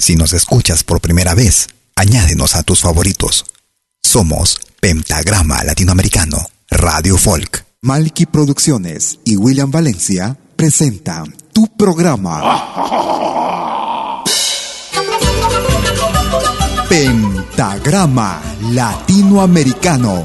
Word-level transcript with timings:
Si 0.00 0.16
nos 0.16 0.32
escuchas 0.32 0.82
por 0.82 1.02
primera 1.02 1.34
vez, 1.34 1.68
añádenos 1.94 2.56
a 2.56 2.62
tus 2.62 2.80
favoritos. 2.80 3.44
Somos 4.02 4.58
Pentagrama 4.80 5.62
Latinoamericano, 5.62 6.38
Radio 6.70 7.18
Folk. 7.18 7.66
Malky 7.82 8.24
Producciones 8.24 9.18
y 9.26 9.36
William 9.36 9.70
Valencia 9.70 10.38
presentan 10.56 11.36
tu 11.52 11.66
programa. 11.76 12.64
Pentagrama 16.88 18.40
Latinoamericano. 18.72 20.24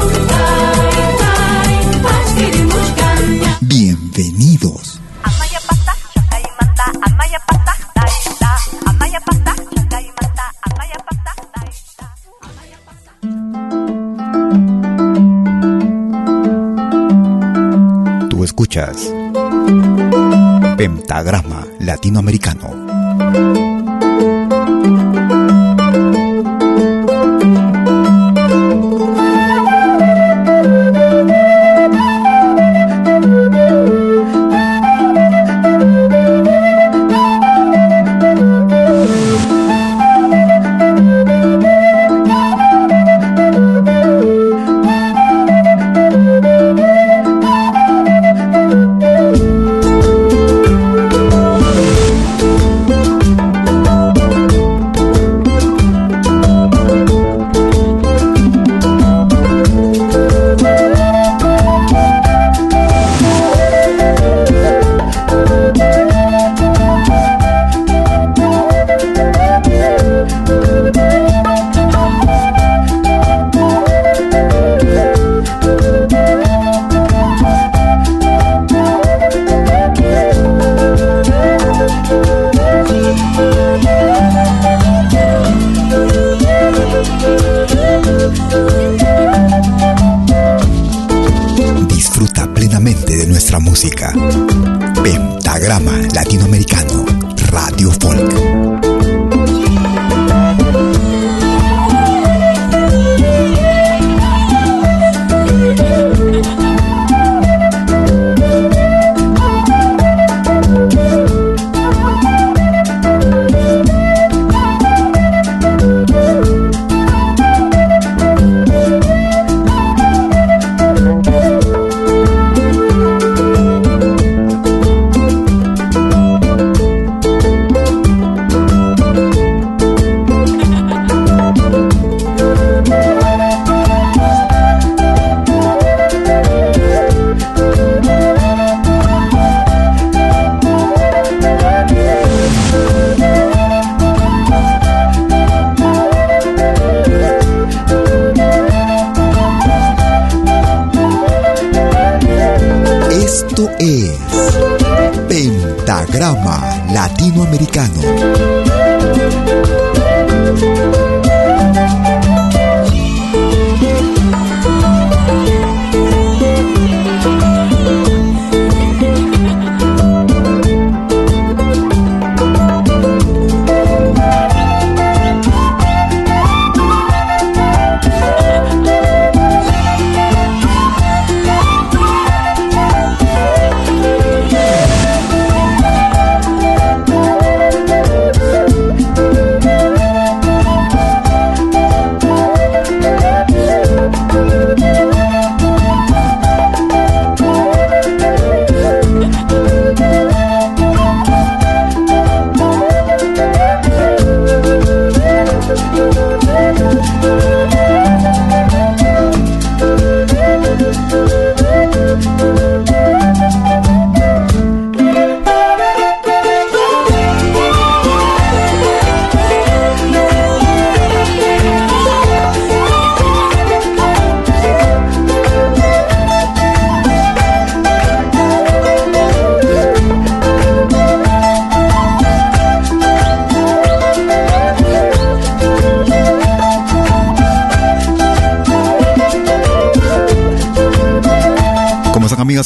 Bienvenidos. 4.13 4.99
Tú 18.29 18.43
escuchas 18.43 19.13
Pentagrama 20.77 21.65
Latinoamericano. 21.79 22.90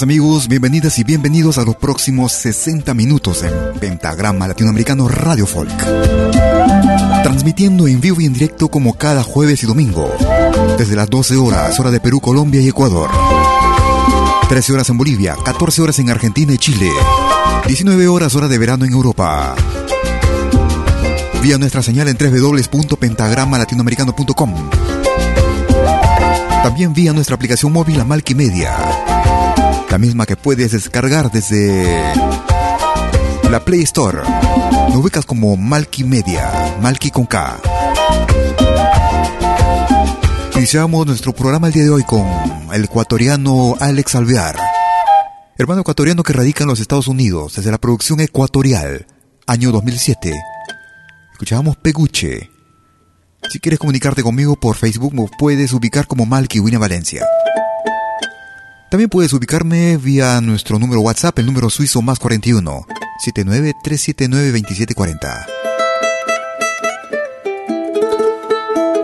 Amigos, 0.02 0.48
bienvenidas 0.48 0.98
y 1.00 1.04
bienvenidos 1.04 1.58
a 1.58 1.64
los 1.64 1.76
próximos 1.76 2.32
60 2.34 2.94
minutos 2.94 3.44
en 3.44 3.80
Pentagrama 3.80 4.48
Latinoamericano 4.48 5.08
Radio 5.08 5.46
Folk. 5.46 5.72
Transmitiendo 7.24 7.88
en 7.88 8.02
vivo 8.02 8.20
y 8.20 8.26
en 8.26 8.34
directo 8.34 8.68
como 8.68 8.98
cada 8.98 9.24
jueves 9.24 9.64
y 9.64 9.68
domingo, 9.68 10.12
desde 10.78 10.96
las 10.96 11.10
12 11.10 11.38
horas, 11.38 11.80
hora 11.80 11.92
de 11.92 12.00
Perú, 12.00 12.20
Colombia 12.20 12.62
y 12.62 12.68
Ecuador. 12.68 13.10
13 14.50 14.74
horas 14.74 14.90
en 14.90 14.98
Bolivia, 14.98 15.36
14 15.46 15.82
horas 15.82 16.00
en 16.00 16.10
Argentina 16.10 16.54
y 16.54 16.58
Chile, 16.58 16.90
19 17.68 18.08
horas 18.08 18.36
hora 18.36 18.48
de 18.48 18.58
verano 18.58 18.86
en 18.86 18.92
Europa. 18.92 19.56
Vía 21.42 21.58
nuestra 21.58 21.82
señal 21.82 22.10
en 22.10 22.18
www.pentagramalatinoamericano.com. 22.18 24.54
También 26.64 26.94
vía 26.94 27.14
nuestra 27.14 27.36
aplicación 27.36 27.72
móvil 27.72 28.02
Amalki 28.02 28.36
Media. 28.36 29.15
La 29.96 30.00
misma 30.00 30.26
que 30.26 30.36
puedes 30.36 30.74
descargar 30.74 31.32
desde 31.32 32.14
la 33.50 33.64
Play 33.64 33.82
Store. 33.84 34.24
Nos 34.90 34.98
ubicas 34.98 35.26
como 35.26 35.56
Malki 35.56 36.04
Media, 36.04 36.76
Malki 36.82 37.12
con 37.12 37.26
K. 37.26 37.62
Iniciamos 40.58 41.08
nuestro 41.08 41.32
programa 41.32 41.68
el 41.68 41.74
día 41.74 41.84
de 41.86 41.92
hoy 41.92 42.04
con 42.04 42.28
el 42.74 42.84
ecuatoriano 42.84 43.78
Alex 43.80 44.16
Alvear, 44.16 44.60
hermano 45.58 45.80
ecuatoriano 45.80 46.24
que 46.24 46.34
radica 46.34 46.66
en 46.66 46.72
los 46.72 46.82
Estados 46.82 47.08
Unidos 47.08 47.56
desde 47.56 47.72
la 47.72 47.78
producción 47.78 48.20
ecuatorial, 48.20 49.08
año 49.48 49.72
2007. 49.72 50.34
Escuchábamos 51.32 51.78
Peguche. 51.78 52.52
Si 53.50 53.60
quieres 53.62 53.80
comunicarte 53.80 54.24
conmigo 54.24 54.58
por 54.58 54.76
Facebook, 54.76 55.14
me 55.14 55.30
puedes 55.40 55.72
ubicar 55.72 56.06
como 56.06 56.26
Malky 56.26 56.60
William 56.60 56.82
Valencia. 56.82 57.26
También 58.90 59.10
puedes 59.10 59.34
ubicarme 59.34 59.98
vía 59.98 60.40
nuestro 60.42 60.80
número 60.80 61.02
WhatsApp, 61.02 61.40
el 61.40 61.48
número 61.48 61.70
suizo 61.70 62.02
más 62.02 62.20
41 62.20 62.86
79 63.20 63.74
379 63.84 64.52
2740. 64.52 65.48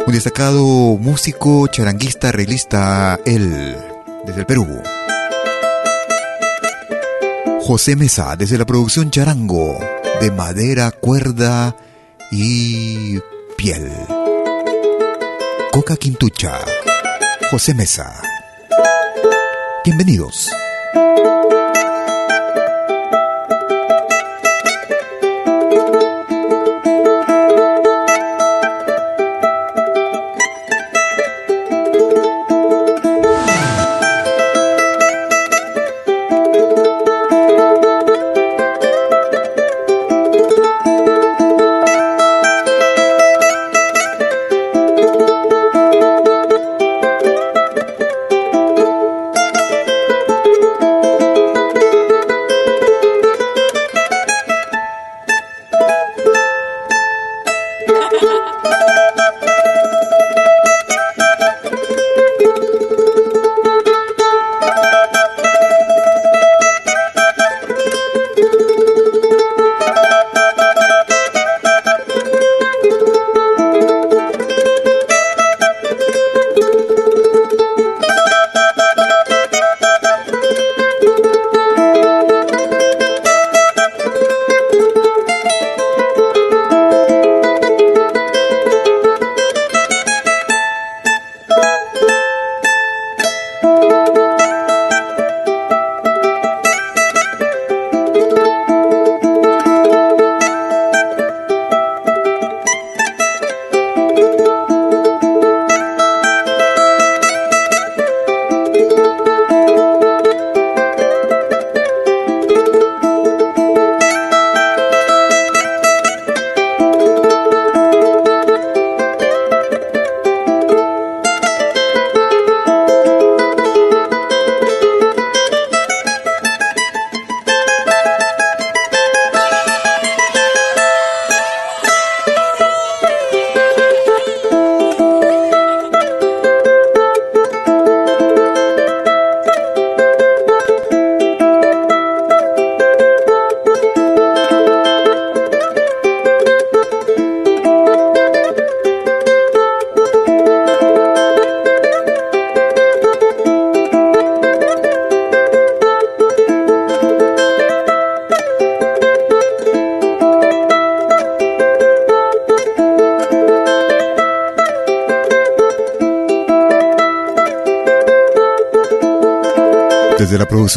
Un 0.05 0.13
destacado 0.13 0.65
músico, 0.97 1.67
charanguista, 1.67 2.29
arreglista, 2.29 3.19
él, 3.25 3.75
desde 4.25 4.41
el 4.41 4.45
Perú. 4.45 4.67
José 7.61 7.95
Mesa, 7.95 8.35
desde 8.35 8.57
la 8.57 8.65
producción 8.65 9.09
Charango, 9.11 9.79
de 10.19 10.31
madera, 10.31 10.91
cuerda 10.91 11.75
y 12.31 13.19
piel. 13.57 13.91
Coca 15.71 15.95
Quintucha, 15.95 16.59
José 17.49 17.73
Mesa. 17.73 18.30
Bienvenidos. 19.83 20.47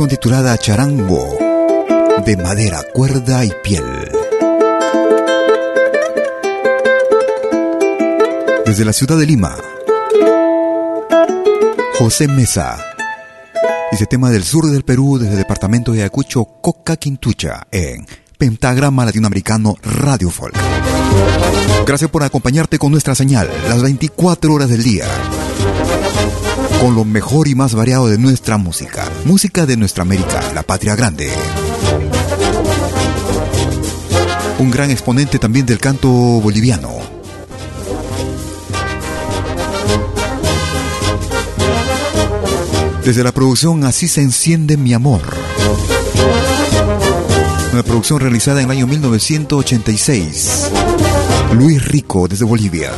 Titulada 0.09 0.59
Charango, 0.59 1.39
de 2.27 2.37
madera, 2.37 2.83
cuerda 2.93 3.45
y 3.45 3.53
piel. 3.63 3.85
Desde 8.67 8.85
la 8.85 8.93
ciudad 8.93 9.17
de 9.17 9.27
Lima, 9.27 9.55
José 11.97 12.27
Mesa. 12.27 12.79
Dice 13.93 14.07
tema 14.07 14.31
del 14.31 14.43
sur 14.43 14.67
del 14.67 14.83
Perú, 14.83 15.19
desde 15.19 15.35
el 15.35 15.39
departamento 15.39 15.93
de 15.93 16.01
Ayacucho, 16.01 16.45
Coca 16.61 16.97
Quintucha, 16.97 17.69
en 17.71 18.05
Pentagrama 18.37 19.05
Latinoamericano 19.05 19.77
Radio 19.85 20.31
Folk. 20.31 20.57
Gracias 21.87 22.11
por 22.11 22.25
acompañarte 22.25 22.77
con 22.77 22.91
nuestra 22.91 23.15
señal 23.15 23.49
las 23.69 23.81
24 23.83 24.53
horas 24.53 24.69
del 24.69 24.83
día 24.83 25.07
con 26.85 26.95
lo 26.95 27.05
mejor 27.07 27.49
y 27.49 27.55
más 27.55 27.75
variado 27.75 28.09
de 28.09 28.19
nuestra 28.19 28.59
música. 28.59 29.05
Música 29.25 29.64
de 29.64 29.78
nuestra 29.78 30.02
América, 30.02 30.43
la 30.54 30.62
patria 30.62 30.95
grande. 30.95 31.31
Un 34.59 34.71
gran 34.71 34.90
exponente 34.90 35.38
también 35.38 35.64
del 35.64 35.78
canto 35.78 36.09
boliviano. 36.11 36.90
Desde 43.02 43.25
la 43.25 43.33
producción 43.33 43.85
Así 43.85 44.09
se 44.09 44.21
enciende 44.21 44.76
mi 44.76 44.93
amor. 44.93 45.23
Una 47.73 47.83
producción 47.83 48.21
realizada 48.21 48.61
en 48.61 48.66
el 48.66 48.73
año 48.73 48.87
1986. 48.87 50.71
Luis 51.54 51.83
Rico 51.88 52.28
desde 52.28 52.45
Bolivia. 52.45 52.90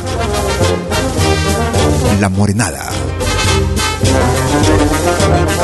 La 2.19 2.27
Morenada. 2.27 3.06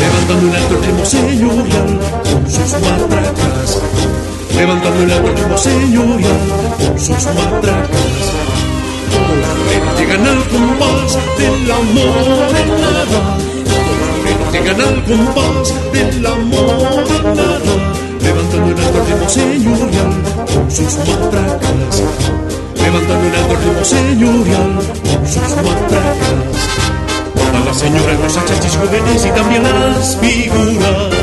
Levantando 0.00 0.48
el 0.48 0.56
alto 0.56 0.74
ritmo 0.80 1.04
señorial 1.04 2.00
con 2.24 2.50
sus 2.50 2.72
matracas. 2.80 3.82
Levantando 4.56 5.02
el 5.02 5.12
alto 5.12 5.28
ritmo 5.36 5.58
señorial 5.58 6.40
con 6.78 6.98
sus 6.98 7.24
matracas. 7.38 8.24
Morenos 9.66 9.98
llegan 9.98 10.26
al 10.26 10.48
compás 10.48 11.18
del 11.38 11.70
amor 11.70 12.56
en 12.60 12.68
nada. 12.80 13.20
Morenos 14.16 14.52
llegan 14.52 14.80
al 14.80 15.04
compás 15.04 15.92
del 15.92 16.26
amor 16.26 17.04
en 17.16 17.34
nada 17.36 18.00
levantando 18.22 18.70
el 18.70 18.86
alto 18.86 19.04
ritmo 19.04 19.28
señorial 19.28 20.12
con 20.52 20.70
sus 20.70 20.96
matracas, 20.98 22.02
levantando 22.76 23.26
el 23.28 23.34
alto 23.34 23.56
ritmo 23.56 23.84
señorial 23.84 24.78
con 25.04 25.26
sus 25.26 25.56
matracas. 25.56 26.99
Señoras, 27.80 28.20
los 28.20 28.36
achachis 28.36 28.76
jóvenes 28.76 29.24
y 29.24 29.30
también 29.30 29.62
las 29.62 30.14
figuras 30.18 31.14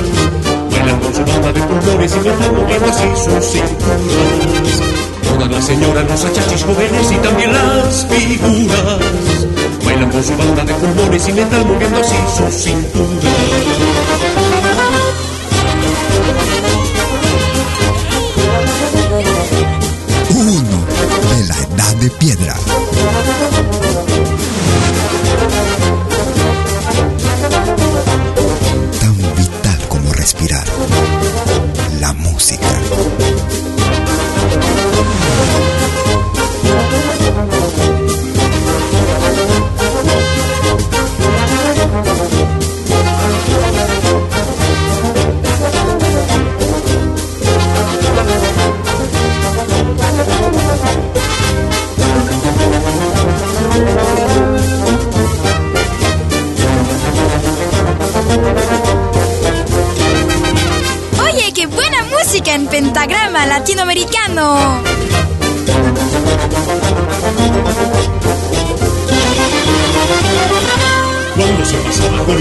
bailan 0.72 1.00
con 1.00 1.14
su 1.14 1.24
banda 1.24 1.54
de 1.54 1.60
colores 1.68 2.16
y 2.16 2.20
metal 2.28 2.52
moviendo 2.52 2.88
así 2.88 3.08
sus 3.16 3.46
cinturas. 3.46 4.82
Todas 5.22 5.52
las 5.52 5.66
señoras, 5.66 6.06
los 6.10 6.26
achachis 6.26 6.64
jóvenes 6.64 7.12
y 7.12 7.16
también 7.18 7.54
las 7.54 8.08
figuras 8.08 8.98
bailan 9.86 10.10
con 10.10 10.24
su 10.24 10.36
banda 10.36 10.64
de 10.64 10.74
colores 10.74 11.28
y 11.28 11.34
metal 11.34 11.64
moviendo 11.64 12.00
así 12.00 12.16
sus 12.36 12.56
cinturas. 12.56 13.36
de 22.00 22.10
piedra. 22.12 22.56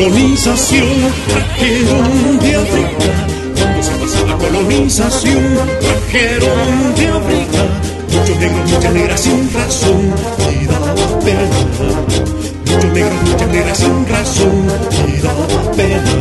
Colonización, 0.06 0.88
trajeron 1.26 2.38
de 2.38 2.54
África. 2.54 3.26
Cuando 3.58 3.82
se 3.82 3.90
pasa 3.92 4.26
la 4.26 4.36
colonización, 4.36 5.58
trajeron 5.80 6.94
de 6.94 7.08
África. 7.08 7.62
Muchos 8.12 8.38
negros, 8.38 8.70
muchas 8.70 8.92
negras 8.94 9.20
sin 9.20 9.52
razón, 9.52 10.14
daba 10.68 10.94
pena. 11.24 11.48
Muchos 12.66 12.92
negros, 12.92 13.22
muchas 13.30 13.48
negras 13.48 13.78
sin 13.78 14.08
razón, 14.08 14.66
daba 15.22 15.72
pena 15.72 16.12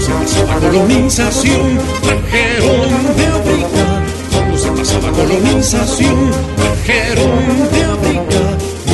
se 0.00 0.10
pasaba 0.10 0.58
colonización, 0.58 1.78
trajeron 2.02 3.16
de 3.16 3.26
África. 3.26 4.02
Cuando 4.32 4.58
se 4.58 4.70
pasaba 4.72 5.12
colonización, 5.12 6.30
trajeron 6.56 7.70
de. 7.72 7.81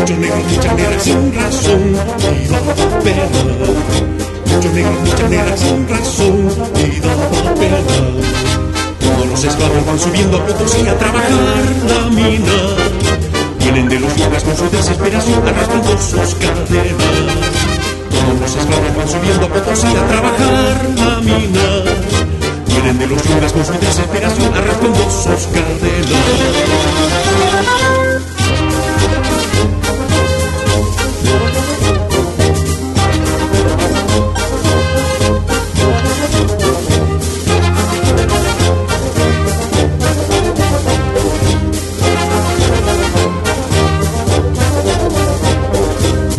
Muchos 0.08 0.22
negros, 0.22 0.44
muchas 0.50 0.74
negras 0.74 1.02
sin 1.02 1.34
razón, 1.34 1.82
y 2.32 2.48
daba 2.48 2.74
pena. 3.04 3.28
Muchos 4.46 4.72
negros, 4.72 5.00
muchas 5.04 5.28
negras 5.30 5.60
sin 5.60 5.86
razón, 5.86 6.48
daba 7.02 7.54
pena. 7.56 7.76
Todos 9.00 9.26
los 9.26 9.44
esclavos 9.44 9.84
van 9.86 9.98
subiendo 9.98 10.38
a 10.38 10.46
Potosí 10.46 10.88
a 10.88 10.96
trabajar 10.96 11.62
la 11.90 12.08
mina. 12.08 12.56
Vienen 13.58 13.90
de 13.90 14.00
los 14.00 14.18
lugares 14.18 14.44
con 14.44 14.56
su 14.56 14.70
desesperación 14.70 15.46
arrastrando 15.46 15.98
sus 15.98 16.34
cadenas. 16.36 17.36
Todos 18.08 18.40
los 18.40 18.56
esclavos 18.56 18.96
van 18.96 19.08
subiendo 19.10 19.44
a 19.44 19.48
Potosí 19.50 19.88
a 19.88 20.06
trabajar 20.08 20.88
la 20.96 21.20
mina. 21.20 21.84
Vienen 22.66 22.98
de 22.98 23.06
los 23.08 23.22
yungas 23.24 23.52
con 23.52 23.62
su 23.62 23.72
desesperación 23.74 24.54
arrastrando 24.54 25.10
sus 25.10 25.48
cadenas. 25.52 25.98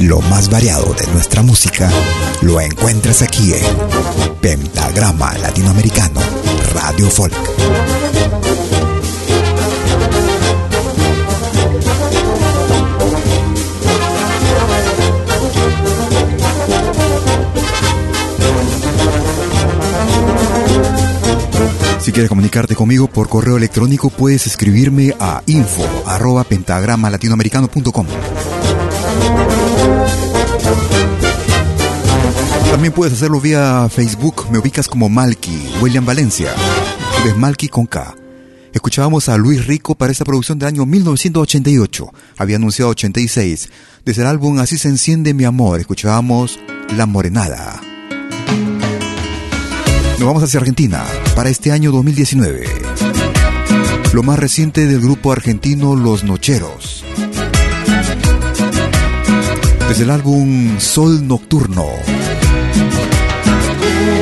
Lo 0.09 0.21
más 0.21 0.49
variado 0.49 0.91
de 0.95 1.05
nuestra 1.13 1.43
música 1.43 1.87
lo 2.41 2.59
encuentras 2.59 3.21
aquí 3.21 3.53
en 3.53 4.37
Pentagrama 4.41 5.37
Latinoamericano, 5.37 6.19
Radio 6.73 7.07
Folk. 7.11 7.31
Si 21.99 22.11
quieres 22.11 22.29
comunicarte 22.29 22.73
conmigo 22.73 23.05
por 23.05 23.29
correo 23.29 23.57
electrónico, 23.57 24.09
puedes 24.09 24.47
escribirme 24.47 25.13
a 25.19 25.43
info 25.45 25.87
arroba 26.07 26.43
pentagramalatinoamericano.com. 26.45 28.07
También 32.79 32.93
puedes 32.93 33.13
hacerlo 33.15 33.41
vía 33.41 33.89
Facebook, 33.89 34.45
me 34.51 34.57
ubicas 34.57 34.87
como 34.87 35.09
Malky, 35.09 35.69
William 35.81 36.05
Valencia. 36.05 36.53
Es 37.25 37.35
Malky 37.35 37.67
con 37.67 37.85
K. 37.85 38.15
Escuchábamos 38.71 39.27
a 39.27 39.35
Luis 39.35 39.67
Rico 39.67 39.95
para 39.95 40.13
esta 40.13 40.23
producción 40.23 40.57
del 40.57 40.69
año 40.69 40.85
1988. 40.85 42.09
Había 42.37 42.55
anunciado 42.55 42.91
86. 42.91 43.69
Desde 44.05 44.21
el 44.21 44.29
álbum 44.29 44.59
Así 44.59 44.77
se 44.77 44.87
enciende 44.87 45.33
mi 45.33 45.43
amor, 45.43 45.81
escuchábamos 45.81 46.57
La 46.95 47.05
Morenada. 47.05 47.81
Nos 50.17 50.25
vamos 50.25 50.43
hacia 50.43 50.61
Argentina 50.61 51.03
para 51.35 51.49
este 51.49 51.73
año 51.73 51.91
2019. 51.91 52.65
Lo 54.13 54.23
más 54.23 54.39
reciente 54.39 54.87
del 54.87 55.01
grupo 55.01 55.33
argentino 55.33 55.97
Los 55.97 56.23
Nocheros. 56.23 57.03
Desde 59.89 60.03
el 60.03 60.11
álbum 60.11 60.79
Sol 60.79 61.27
Nocturno. 61.27 62.18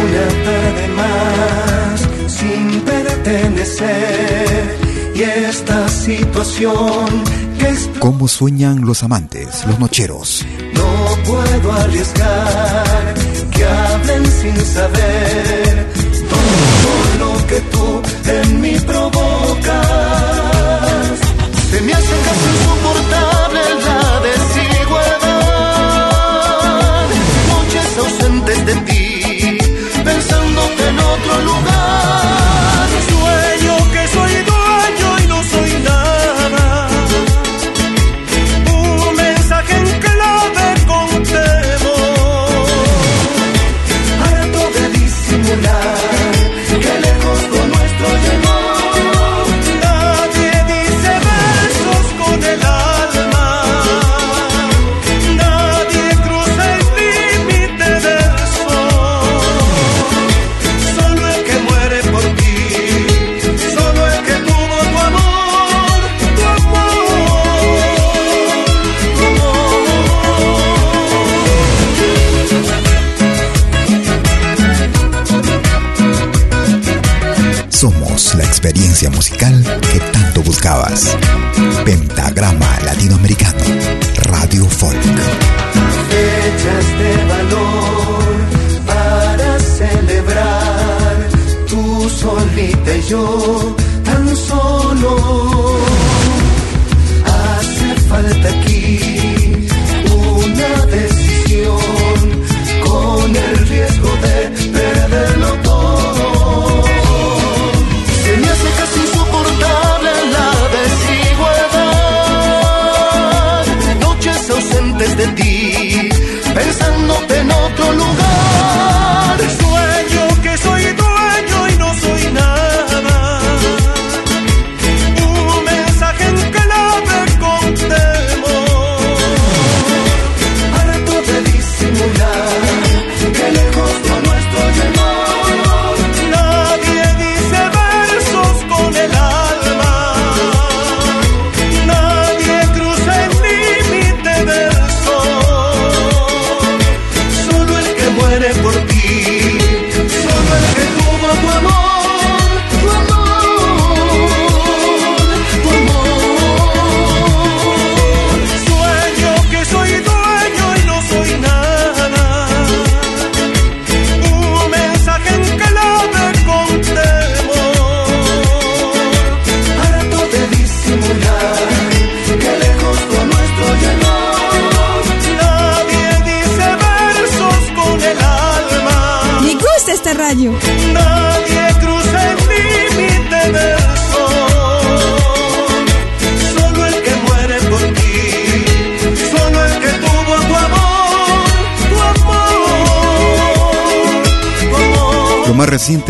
Una 0.03 0.27
tarde 0.45 0.87
más 0.95 2.07
sin 2.31 2.81
pertenecer 2.81 4.77
y 5.15 5.21
esta 5.21 5.89
situación 5.89 7.05
que 7.59 7.69
es... 7.69 7.89
¿Cómo 7.99 8.27
sueñan 8.27 8.85
los 8.85 9.03
amantes, 9.03 9.65
los 9.65 9.79
nocheros? 9.79 10.45
No 10.73 11.23
puedo 11.25 11.71
arriesgar 11.73 12.66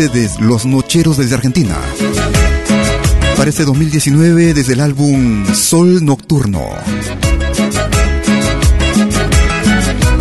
de 0.06 0.30
Los 0.40 0.64
Nocheros 0.64 1.16
desde 1.16 1.34
Argentina. 1.34 1.76
Para 3.36 3.50
este 3.50 3.64
2019 3.64 4.54
desde 4.54 4.74
el 4.74 4.80
álbum 4.80 5.44
Sol 5.52 6.04
Nocturno. 6.04 6.64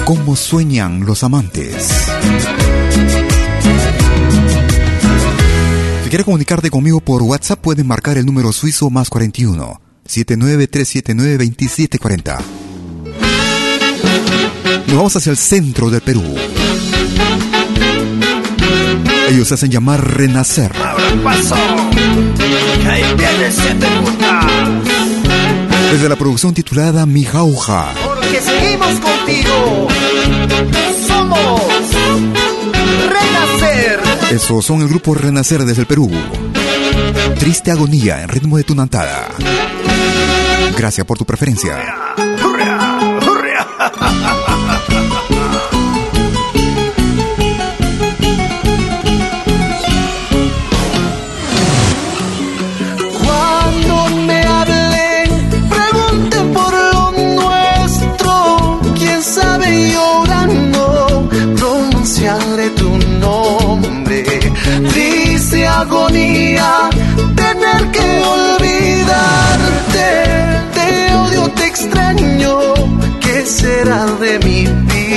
¿Cómo 0.04 0.36
sueñan 0.36 1.06
los 1.06 1.24
amantes? 1.24 1.90
Si 6.04 6.10
quieres 6.10 6.26
comunicarte 6.26 6.72
conmigo 6.72 7.00
por 7.00 7.22
WhatsApp, 7.22 7.60
puedes 7.62 7.86
marcar 7.86 8.18
el 8.18 8.26
número 8.26 8.52
suizo 8.52 8.90
más 8.90 9.12
41 9.12 9.80
79379 10.06 11.38
2740. 11.38 12.38
Nos 14.88 14.96
vamos 14.96 15.16
hacia 15.16 15.30
el 15.30 15.38
centro 15.38 15.92
del 15.92 16.02
Perú. 16.02 16.24
Ellos 19.28 19.48
se 19.48 19.56
hacen 19.56 19.70
llamar 19.70 20.16
Renacer. 20.16 20.72
Desde 25.92 26.10
la 26.10 26.16
producción 26.16 26.54
titulada 26.54 27.06
Mi 27.06 27.26
Jauja. 27.26 27.94
Porque 28.06 28.42
seguimos 28.42 29.00
contigo. 29.00 29.88
Somos 31.06 31.62
Renacer. 33.10 34.00
Esos 34.32 34.66
son 34.66 34.82
el 34.82 34.88
grupo 34.88 35.14
Renacer 35.14 35.66
desde 35.66 35.82
el 35.82 35.88
Perú. 35.88 36.10
Triste 37.38 37.72
agonía 37.72 38.22
en 38.24 38.30
ritmo 38.30 38.58
de 38.58 38.64
tunantada. 38.64 39.28
Gracias 40.78 41.06
por 41.06 41.18
tu 41.18 41.26
preferencia. 41.26 41.78
Cuando 42.16 43.27
será 73.68 74.06
de 74.22 74.40
mi 74.46 74.66
vida? 74.88 75.17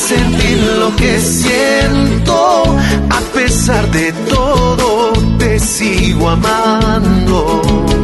Sentir 0.00 0.58
lo 0.78 0.94
que 0.96 1.20
siento. 1.20 2.64
A 3.10 3.20
pesar 3.34 3.90
de 3.90 4.12
todo, 4.34 5.12
te 5.38 5.58
sigo 5.58 6.28
amando. 6.28 7.62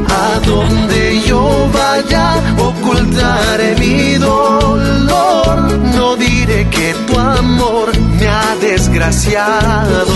A 0.08 0.40
donde 0.46 1.20
yo 1.26 1.68
vaya, 1.72 2.26
ocultaré 2.58 3.74
mi 3.76 4.14
dolor. 4.14 5.78
No 5.94 6.16
diré 6.16 6.68
que 6.68 6.94
tu 7.06 7.18
amor 7.18 7.88
me 8.18 8.28
ha 8.28 8.54
desgraciado. 8.60 10.06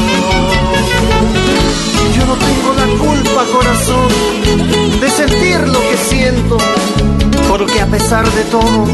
Yo 2.16 2.26
no 2.26 2.34
tengo 2.46 2.70
la 2.82 2.88
culpa, 3.04 3.40
corazón, 3.56 4.08
de 5.00 5.10
sentir 5.10 5.60
lo 5.74 5.80
que 5.88 5.96
siento. 6.10 6.58
Porque 7.50 7.80
a 7.80 7.86
pesar 7.86 8.24
de 8.30 8.44
todo, 8.44 8.86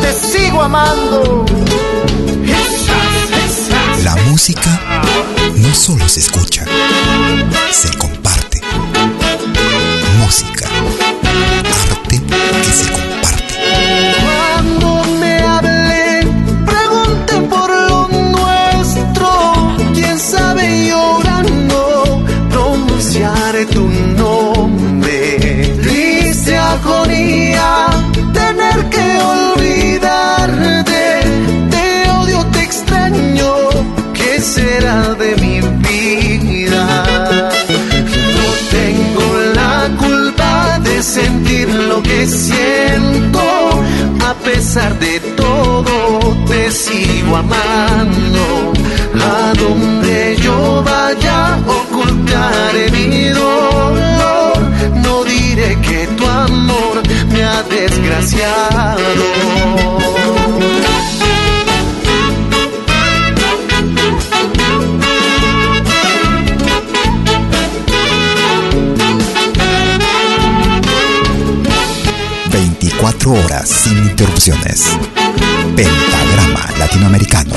te 0.00 0.12
sigo 0.14 0.62
amando. 0.62 1.44
La 4.02 4.16
música 4.30 4.80
no 5.56 5.74
solo 5.74 6.08
se 6.08 6.20
escucha, 6.20 6.64
se 7.70 7.98
comparte. 7.98 8.62
Música, 10.20 10.66
arte 11.90 12.22
que 12.64 12.72
se 12.72 12.92
comparte. 12.92 13.54
Cuando 14.24 15.04
me 15.20 15.42
hablen, 15.42 16.64
pregunten 16.64 17.46
por 17.50 17.68
lo 17.68 18.08
nuestro. 18.08 19.74
Quién 19.92 20.18
sabe 20.18 20.88
llorando, 20.88 22.24
pronunciaré 22.48 23.66
tu 23.66 23.86
nombre. 24.16 24.89
Te 41.00 42.26
siento, 42.26 43.40
a 44.28 44.34
pesar 44.44 44.98
de 44.98 45.18
todo 45.34 46.36
te 46.46 46.70
sigo 46.70 47.36
amando. 47.36 48.72
A 49.14 49.52
donde 49.54 50.36
yo 50.42 50.82
vaya 50.84 51.58
ocultaré 51.66 52.90
mi 52.90 53.30
dolor, 53.30 54.58
no 55.02 55.24
diré 55.24 55.78
que 55.80 56.06
tu 56.18 56.26
amor 56.26 57.02
me 57.32 57.44
ha 57.44 57.62
desgraciado. 57.62 59.00
24 73.30 73.34
horas 73.34 73.68
sin 73.68 73.96
interrupciones. 73.98 74.98
Pentagrama 75.76 76.68
Latinoamericano, 76.78 77.54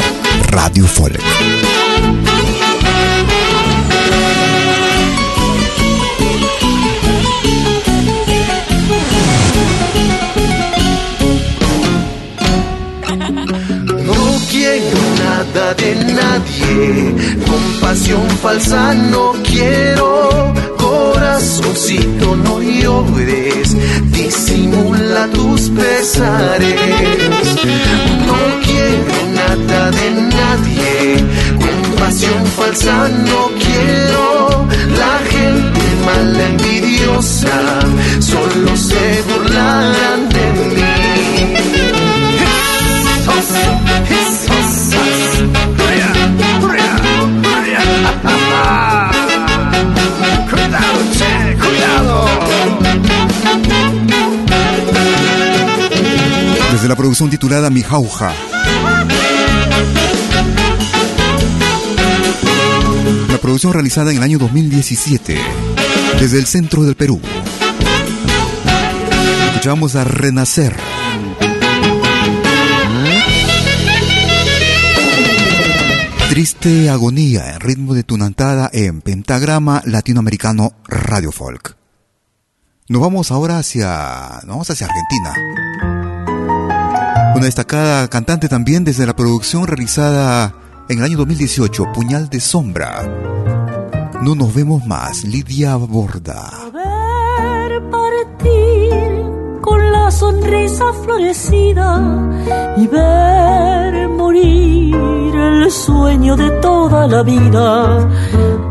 Radio 0.49 0.85
Folk. 0.85 1.19
De 15.75 15.95
nadie, 16.13 17.15
compasión 17.47 18.29
falsa 18.41 18.93
no 18.93 19.33
quiero 19.43 20.53
corazoncito 21.33 22.35
no 22.35 22.61
llores, 22.61 23.75
disimula 24.11 25.27
tus 25.27 25.69
pesares. 25.69 26.75
No 28.27 28.39
quiero 28.65 29.15
nada 29.39 29.91
de 29.91 30.11
nadie, 30.37 31.25
compasión 31.65 32.45
falsa 32.57 33.09
no 33.29 33.49
quiero. 33.63 34.67
La 35.01 35.15
gente 35.33 35.81
mala 36.05 36.43
envidiosa 36.49 37.57
solo 38.19 38.75
se 38.75 39.23
burlarán 39.27 40.22
de 56.83 56.89
la 56.89 56.97
producción 56.97 57.29
titulada 57.29 57.69
Mi 57.69 57.81
Jauja. 57.81 58.33
La 63.29 63.37
producción 63.37 63.71
realizada 63.71 64.11
en 64.11 64.17
el 64.17 64.23
año 64.23 64.37
2017 64.37 65.37
desde 66.19 66.39
el 66.39 66.45
centro 66.45 66.83
del 66.83 66.95
Perú. 66.95 67.21
Escuchamos 69.47 69.95
a 69.95 70.03
Renacer. 70.03 70.75
Triste 76.29 76.89
agonía 76.89 77.53
en 77.53 77.61
ritmo 77.61 77.93
de 77.93 78.03
tunantada 78.03 78.69
en 78.73 78.99
pentagrama 78.99 79.81
latinoamericano 79.85 80.73
Radio 80.85 81.31
Folk. 81.31 81.77
Nos 82.89 83.01
vamos 83.01 83.31
ahora 83.31 83.57
hacia, 83.59 84.41
nos 84.43 84.47
vamos 84.47 84.69
hacia 84.69 84.87
Argentina. 84.87 86.02
Una 87.43 87.47
destacada 87.47 88.07
cantante 88.07 88.47
también 88.47 88.85
desde 88.85 89.05
la 89.05 89.17
producción 89.17 89.67
realizada 89.67 90.55
en 90.87 90.99
el 90.99 91.03
año 91.03 91.17
2018, 91.17 91.91
Puñal 91.91 92.29
de 92.29 92.39
Sombra. 92.39 93.03
No 94.21 94.33
nos 94.33 94.55
vemos 94.55 94.85
más, 94.85 95.25
Lidia 95.25 95.75
Borda. 95.75 96.49
Ver 96.73 97.89
partir 97.89 99.59
con 99.59 99.91
la 99.91 100.09
sonrisa 100.09 100.85
florecida 101.03 102.01
y 102.77 102.87
ver 102.87 104.07
morir 104.07 105.35
el 105.35 105.69
sueño 105.69 106.37
de 106.37 106.49
toda 106.61 107.07
la 107.07 107.23
vida. 107.23 108.09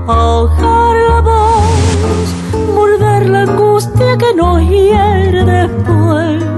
Ahogar 0.06 0.96
la 1.10 1.20
voz, 1.20 2.74
volver 2.74 3.28
la 3.28 3.42
angustia 3.42 4.16
que 4.16 4.34
nos 4.34 4.62
hiere 4.62 5.44
después 5.44 6.51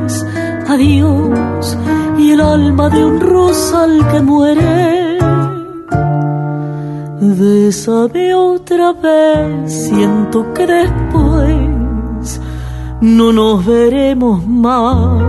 adiós 0.74 1.78
y 2.18 2.32
el 2.32 2.40
alma 2.40 2.88
de 2.88 3.04
un 3.04 3.20
rosal 3.20 4.06
que 4.10 4.20
muere. 4.20 5.18
Bésame 7.20 8.34
otra 8.34 8.92
vez, 8.92 9.72
siento 9.86 10.52
que 10.52 10.66
después 10.66 12.40
no 13.00 13.32
nos 13.32 13.64
veremos 13.64 14.46
más. 14.46 15.22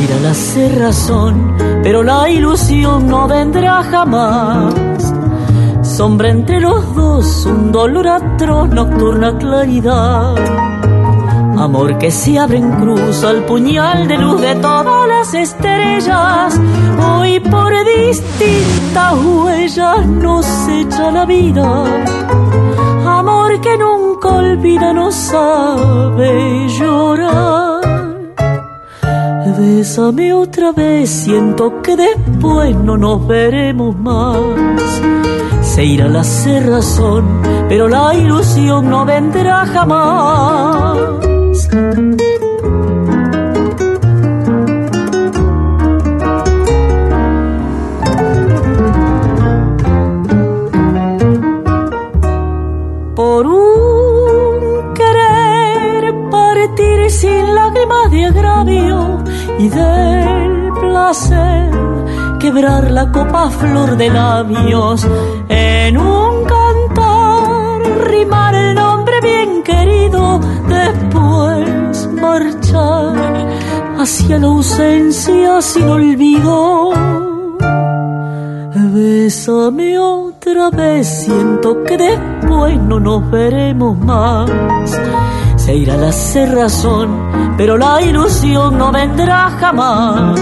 Mira 0.00 0.16
la 0.22 0.34
cerrazón, 0.34 1.56
pero 1.82 2.02
la 2.02 2.28
ilusión 2.28 3.08
no 3.08 3.26
vendrá 3.26 3.82
jamás. 3.82 4.74
Sombra 5.82 6.28
entre 6.28 6.60
los 6.60 6.94
dos, 6.94 7.46
un 7.46 7.72
dolor 7.72 8.08
atroz, 8.08 8.68
nocturna 8.68 9.36
claridad 9.38 10.75
Amor 11.58 11.96
que 11.98 12.10
se 12.10 12.38
abre 12.38 12.58
en 12.58 12.70
cruz 12.72 13.24
al 13.24 13.44
puñal 13.44 14.06
de 14.06 14.18
luz 14.18 14.40
de 14.40 14.54
todas 14.56 15.08
las 15.08 15.34
estrellas. 15.34 16.60
Hoy 16.98 17.40
por 17.40 17.72
distintas 17.84 19.14
huellas 19.24 20.06
nos 20.06 20.46
echa 20.68 21.10
la 21.10 21.24
vida. 21.24 21.84
Amor 23.06 23.60
que 23.60 23.78
nunca 23.78 24.28
olvida, 24.28 24.92
no 24.92 25.10
sabe 25.10 26.68
llorar. 26.68 27.80
Bésame 29.58 30.34
otra 30.34 30.72
vez, 30.72 31.08
siento 31.08 31.80
que 31.80 31.96
después 31.96 32.76
no 32.76 32.98
nos 32.98 33.26
veremos 33.26 33.96
más. 33.96 34.36
Se 35.62 35.84
irá 35.84 36.08
la 36.08 36.22
cerrazón, 36.22 37.40
pero 37.68 37.88
la 37.88 38.14
ilusión 38.14 38.90
no 38.90 39.04
vendrá 39.06 39.64
jamás. 39.66 41.25
Por 41.56 41.72
un 53.46 54.92
querer 54.92 56.14
partir 56.30 57.10
sin 57.10 57.54
lágrimas 57.54 58.10
de 58.10 58.26
agravio 58.26 59.24
y 59.58 59.70
del 59.70 60.72
placer 60.78 61.70
quebrar 62.38 62.90
la 62.90 63.10
copa 63.10 63.48
flor 63.48 63.96
de 63.96 64.10
labios 64.10 65.08
en 65.48 65.96
un 65.96 66.44
cantar 66.44 67.80
rimar 68.10 68.54
el 68.54 68.76
bien 69.26 69.62
querido 69.62 70.40
después 70.68 72.08
marchar 72.12 73.14
hacia 73.98 74.38
la 74.38 74.46
ausencia 74.46 75.60
sin 75.60 75.88
olvido. 75.88 76.92
Bésame 78.94 79.98
otra 79.98 80.70
vez, 80.70 81.06
siento 81.24 81.82
que 81.84 81.96
después 81.96 82.80
no 82.80 82.98
nos 83.00 83.30
veremos 83.30 83.98
más. 83.98 84.50
Se 85.56 85.74
irá 85.74 85.96
la 85.96 86.12
cerrazón, 86.12 87.08
pero 87.58 87.76
la 87.76 88.00
ilusión 88.00 88.78
no 88.78 88.92
vendrá 88.92 89.50
jamás. 89.60 90.40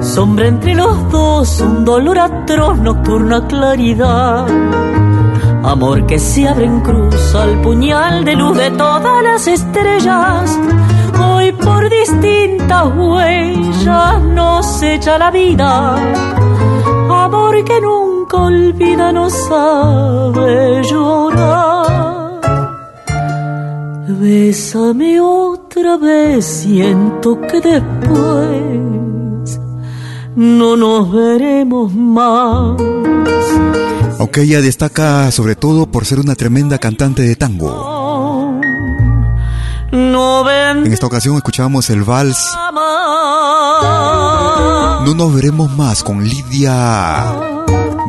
Sombra 0.00 0.48
entre 0.48 0.74
los 0.74 1.10
dos, 1.10 1.60
un 1.60 1.84
dolor 1.84 2.18
atroz, 2.18 2.78
nocturna 2.78 3.46
claridad 3.46 4.46
Amor 5.66 6.06
que 6.06 6.20
se 6.20 6.46
abre 6.46 6.64
en 6.64 6.80
cruz 6.80 7.34
al 7.34 7.60
puñal 7.60 8.24
de 8.24 8.36
luz 8.36 8.56
de 8.56 8.70
todas 8.70 9.20
las 9.24 9.48
estrellas. 9.48 10.56
Hoy 11.20 11.50
por 11.50 11.90
distintas 11.90 12.86
huellas 12.96 14.22
nos 14.22 14.82
echa 14.84 15.18
la 15.18 15.32
vida. 15.32 15.96
Amor 17.10 17.64
que 17.64 17.80
nunca 17.80 18.42
olvida, 18.42 19.10
no 19.10 19.28
sabe 19.28 20.84
llorar. 20.84 22.40
Bésame 24.20 25.20
otra 25.20 25.96
vez, 25.96 26.46
siento 26.46 27.40
que 27.40 27.60
después 27.60 29.60
no 30.36 30.76
nos 30.76 31.10
veremos 31.10 31.92
más 31.92 32.76
aunque 34.18 34.42
ella 34.42 34.60
destaca 34.60 35.30
sobre 35.30 35.54
todo 35.54 35.90
por 35.90 36.04
ser 36.04 36.20
una 36.20 36.34
tremenda 36.34 36.78
cantante 36.78 37.22
de 37.22 37.36
tango. 37.36 38.60
En 39.92 40.92
esta 40.92 41.06
ocasión 41.06 41.36
escuchamos 41.36 41.90
el 41.90 42.02
vals 42.02 42.38
No 45.04 45.14
nos 45.14 45.34
veremos 45.34 45.70
más 45.76 46.02
con 46.02 46.24
Lidia 46.24 47.24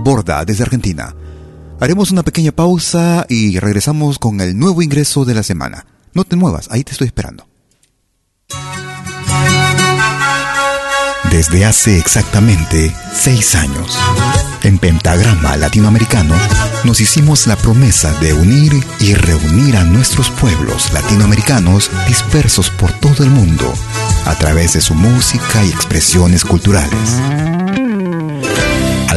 Borda 0.03 0.43
desde 0.43 0.63
Argentina. 0.63 1.15
Haremos 1.79 2.11
una 2.11 2.23
pequeña 2.23 2.51
pausa 2.51 3.25
y 3.29 3.59
regresamos 3.59 4.17
con 4.17 4.41
el 4.41 4.57
nuevo 4.57 4.81
ingreso 4.81 5.25
de 5.25 5.35
la 5.35 5.43
semana. 5.43 5.85
No 6.13 6.23
te 6.23 6.35
muevas, 6.35 6.67
ahí 6.71 6.83
te 6.83 6.93
estoy 6.93 7.07
esperando. 7.07 7.46
Desde 11.37 11.65
hace 11.65 11.99
exactamente 11.99 12.91
seis 13.13 13.53
años, 13.53 13.95
en 14.63 14.79
Pentagrama 14.79 15.55
Latinoamericano, 15.55 16.33
nos 16.83 16.99
hicimos 16.99 17.45
la 17.45 17.55
promesa 17.55 18.11
de 18.19 18.33
unir 18.33 18.73
y 18.99 19.13
reunir 19.13 19.77
a 19.77 19.83
nuestros 19.83 20.31
pueblos 20.31 20.91
latinoamericanos 20.93 21.91
dispersos 22.07 22.71
por 22.71 22.91
todo 22.93 23.23
el 23.23 23.29
mundo 23.29 23.71
a 24.25 24.33
través 24.33 24.73
de 24.73 24.81
su 24.81 24.95
música 24.95 25.63
y 25.63 25.69
expresiones 25.69 26.43
culturales. 26.43 27.21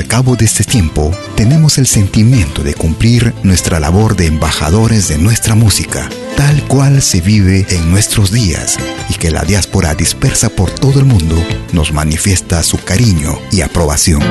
Al 0.01 0.07
cabo 0.07 0.35
de 0.35 0.47
este 0.47 0.65
tiempo, 0.65 1.11
tenemos 1.37 1.77
el 1.77 1.87
sentimiento 1.87 2.63
de 2.63 2.73
cumplir 2.73 3.35
nuestra 3.43 3.79
labor 3.79 4.17
de 4.17 4.29
embajadores 4.29 5.09
de 5.09 5.19
nuestra 5.19 5.55
música, 5.55 6.09
tal 6.39 6.67
cual 6.69 7.03
se 7.03 7.21
vive 7.21 7.67
en 7.69 7.91
nuestros 7.91 8.33
días 8.33 8.79
y 9.11 9.15
que 9.17 9.31
la 9.31 9.43
diáspora 9.43 9.95
dispersa 9.95 10.49
por 10.49 10.71
todo 10.71 11.01
el 11.01 11.05
mundo 11.05 11.37
nos 11.75 11.93
manifiesta 11.93 12.63
su 12.63 12.83
cariño 12.83 13.39
y 13.53 13.61
aprobación. 13.61 14.23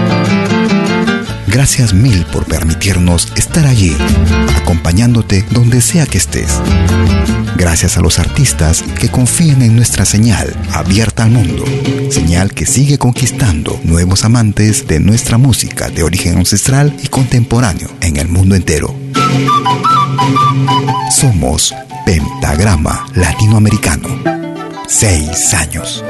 Gracias 1.51 1.95
mil 1.95 2.25
por 2.27 2.45
permitirnos 2.45 3.27
estar 3.35 3.65
allí, 3.65 3.97
acompañándote 4.55 5.43
donde 5.49 5.81
sea 5.81 6.05
que 6.05 6.19
estés. 6.19 6.61
Gracias 7.57 7.97
a 7.97 8.01
los 8.01 8.19
artistas 8.19 8.83
que 8.99 9.09
confían 9.09 9.63
en 9.63 9.75
nuestra 9.75 10.05
señal 10.05 10.55
abierta 10.71 11.23
al 11.23 11.31
mundo, 11.31 11.65
señal 12.11 12.53
que 12.53 12.67
sigue 12.67 12.99
conquistando 12.99 13.79
nuevos 13.83 14.25
amantes 14.25 14.87
de 14.87 14.99
nuestra 14.99 15.39
música 15.39 15.89
de 15.89 16.03
origen 16.03 16.37
ancestral 16.37 16.95
y 17.01 17.07
contemporáneo 17.07 17.89
en 18.01 18.17
el 18.17 18.27
mundo 18.27 18.55
entero. 18.55 18.95
Somos 21.11 21.73
Pentagrama 22.05 23.07
Latinoamericano. 23.15 24.07
Seis 24.87 25.53
años. 25.55 26.03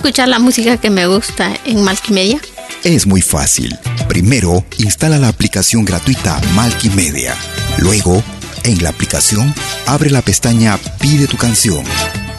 Escuchar 0.00 0.28
la 0.28 0.38
música 0.38 0.78
que 0.78 0.88
me 0.88 1.06
gusta 1.06 1.52
en 1.66 1.84
Malkimedia? 1.84 2.40
Es 2.84 3.06
muy 3.06 3.20
fácil. 3.20 3.78
Primero, 4.08 4.64
instala 4.78 5.18
la 5.18 5.28
aplicación 5.28 5.84
gratuita 5.84 6.40
Malkimedia. 6.54 7.36
Luego, 7.76 8.24
en 8.64 8.82
la 8.82 8.88
aplicación, 8.88 9.54
abre 9.86 10.08
la 10.08 10.22
pestaña 10.22 10.78
Pide 11.00 11.26
tu 11.26 11.36
canción. 11.36 11.84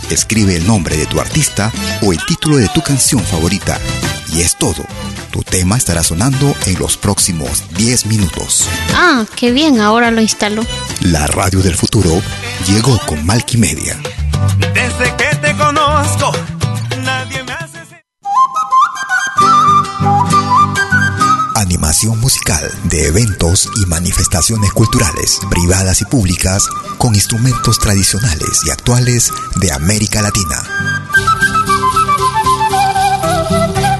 Escribe 0.09 0.55
el 0.55 0.65
nombre 0.65 0.97
de 0.97 1.05
tu 1.05 1.19
artista 1.19 1.71
o 2.01 2.11
el 2.11 2.25
título 2.25 2.57
de 2.57 2.67
tu 2.69 2.81
canción 2.81 3.23
favorita. 3.23 3.79
Y 4.33 4.41
es 4.41 4.57
todo. 4.57 4.83
Tu 5.29 5.43
tema 5.43 5.77
estará 5.77 6.01
sonando 6.01 6.55
en 6.65 6.79
los 6.79 6.97
próximos 6.97 7.63
10 7.77 8.07
minutos. 8.07 8.67
Ah, 8.95 9.23
qué 9.35 9.51
bien, 9.51 9.79
ahora 9.79 10.09
lo 10.09 10.21
instalo. 10.21 10.65
La 11.01 11.27
radio 11.27 11.59
del 11.59 11.75
futuro 11.75 12.23
llegó 12.65 12.97
con 13.05 13.23
Malkimedia. 13.23 14.01
Desde 14.73 15.15
que 15.15 15.35
te 15.35 15.55
conozco, 15.55 16.31
Musical 22.09 22.67
de 22.85 23.07
eventos 23.07 23.69
y 23.75 23.85
manifestaciones 23.85 24.71
culturales, 24.71 25.39
privadas 25.51 26.01
y 26.01 26.05
públicas, 26.05 26.63
con 26.97 27.13
instrumentos 27.13 27.77
tradicionales 27.77 28.61
y 28.65 28.71
actuales 28.71 29.31
de 29.57 29.71
América 29.71 30.23
Latina. 30.23 30.63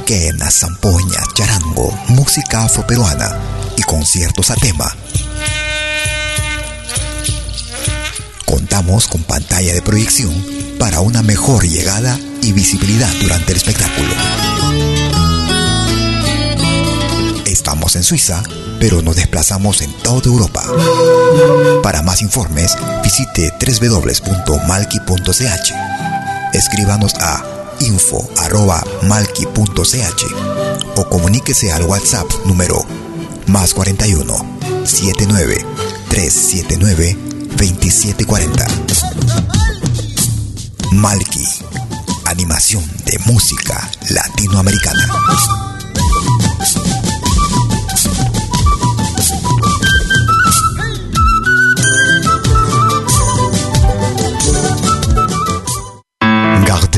Quena, 0.06 0.50
zampoña, 0.50 1.22
charango, 1.36 1.92
música 2.08 2.66
afroperuana 2.66 3.38
y 3.78 3.84
conciertos 3.84 4.50
a 4.50 4.56
tema. 4.56 4.92
Contamos 8.46 9.08
con 9.08 9.22
pantalla 9.24 9.74
de 9.74 9.82
proyección 9.84 10.34
para 10.80 11.02
una 11.02 11.22
mejor 11.22 11.64
llegada 11.68 12.20
y 12.42 12.52
visibilidad 12.52 13.14
durante 13.22 13.52
el 13.52 13.58
espectáculo. 13.58 14.61
En 17.96 18.04
Suiza, 18.04 18.42
pero 18.80 19.02
nos 19.02 19.18
desplazamos 19.18 19.82
en 19.82 19.92
toda 20.02 20.22
Europa. 20.26 20.64
Para 21.84 22.02
más 22.02 22.22
informes, 22.22 22.78
visite 23.04 23.52
www.malki.ch. 23.60 25.34
Escríbanos 26.54 27.16
a 27.16 27.44
info.malki.ch 27.82 28.56
o 30.96 31.10
comuníquese 31.10 31.74
al 31.74 31.84
WhatsApp 31.84 32.28
número 32.46 32.86
más 33.48 33.74
41 33.74 34.60
79 34.86 35.66
379 36.10 37.18
2740. 37.58 38.68
Malki, 40.92 41.46
animación 42.26 42.90
de 43.06 43.20
música 43.26 43.92
latinoamericana. 44.10 45.71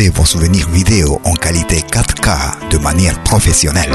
Vos 0.09 0.25
souvenirs 0.25 0.67
vidéo 0.69 1.21
en 1.23 1.33
qualité 1.33 1.77
4K 1.77 2.69
de 2.69 2.77
manière 2.77 3.23
professionnelle. 3.23 3.91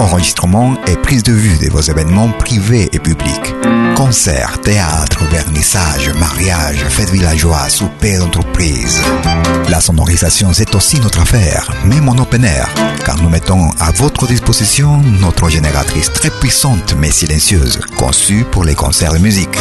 Enregistrement 0.00 0.76
et 0.88 0.96
prise 0.96 1.22
de 1.22 1.32
vue 1.32 1.56
de 1.64 1.70
vos 1.70 1.80
événements 1.80 2.30
privés 2.30 2.88
et 2.92 2.98
publics. 2.98 3.54
Concerts, 3.96 4.60
théâtre, 4.60 5.24
vernissage, 5.30 6.10
mariage, 6.20 6.84
fêtes 6.90 7.08
villageois, 7.08 7.70
souper 7.70 8.18
d'entreprise. 8.18 9.00
La 9.70 9.80
sonorisation, 9.80 10.52
c'est 10.52 10.74
aussi 10.74 11.00
notre 11.00 11.22
affaire, 11.22 11.72
même 11.86 12.06
en 12.06 12.18
open 12.18 12.44
air, 12.44 12.68
car 13.06 13.16
nous 13.22 13.30
mettons 13.30 13.70
à 13.80 13.92
votre 13.92 14.26
disposition 14.26 15.00
notre 15.20 15.48
génératrice 15.48 16.12
très 16.12 16.28
puissante 16.28 16.94
mais 16.98 17.10
silencieuse, 17.10 17.80
conçue 17.96 18.44
pour 18.44 18.64
les 18.64 18.74
concerts 18.74 19.14
de 19.14 19.18
musique. 19.18 19.56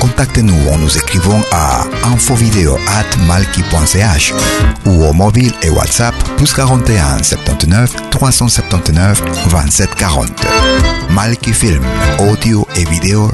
Contactez-nous 0.00 0.68
en 0.70 0.78
nous 0.78 0.96
écrivant 0.96 1.40
à 1.50 1.82
infovideo@malki.ch 2.04 4.32
ou 4.86 5.04
au 5.04 5.12
mobile 5.12 5.52
et 5.62 5.70
WhatsApp 5.70 6.14
plus 6.36 6.52
41 6.52 7.20
79 7.22 8.10
379 8.10 9.20
27 9.48 9.94
40. 9.96 10.28
Malki 11.10 11.52
Film, 11.52 11.82
audio 12.20 12.64
et 12.76 12.84
vidéo 12.84 13.28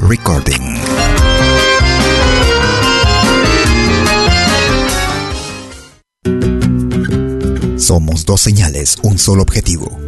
Somos 7.89 8.23
dos 8.23 8.41
señales, 8.41 8.97
un 9.01 9.17
solo 9.17 9.41
objetivo. 9.41 9.99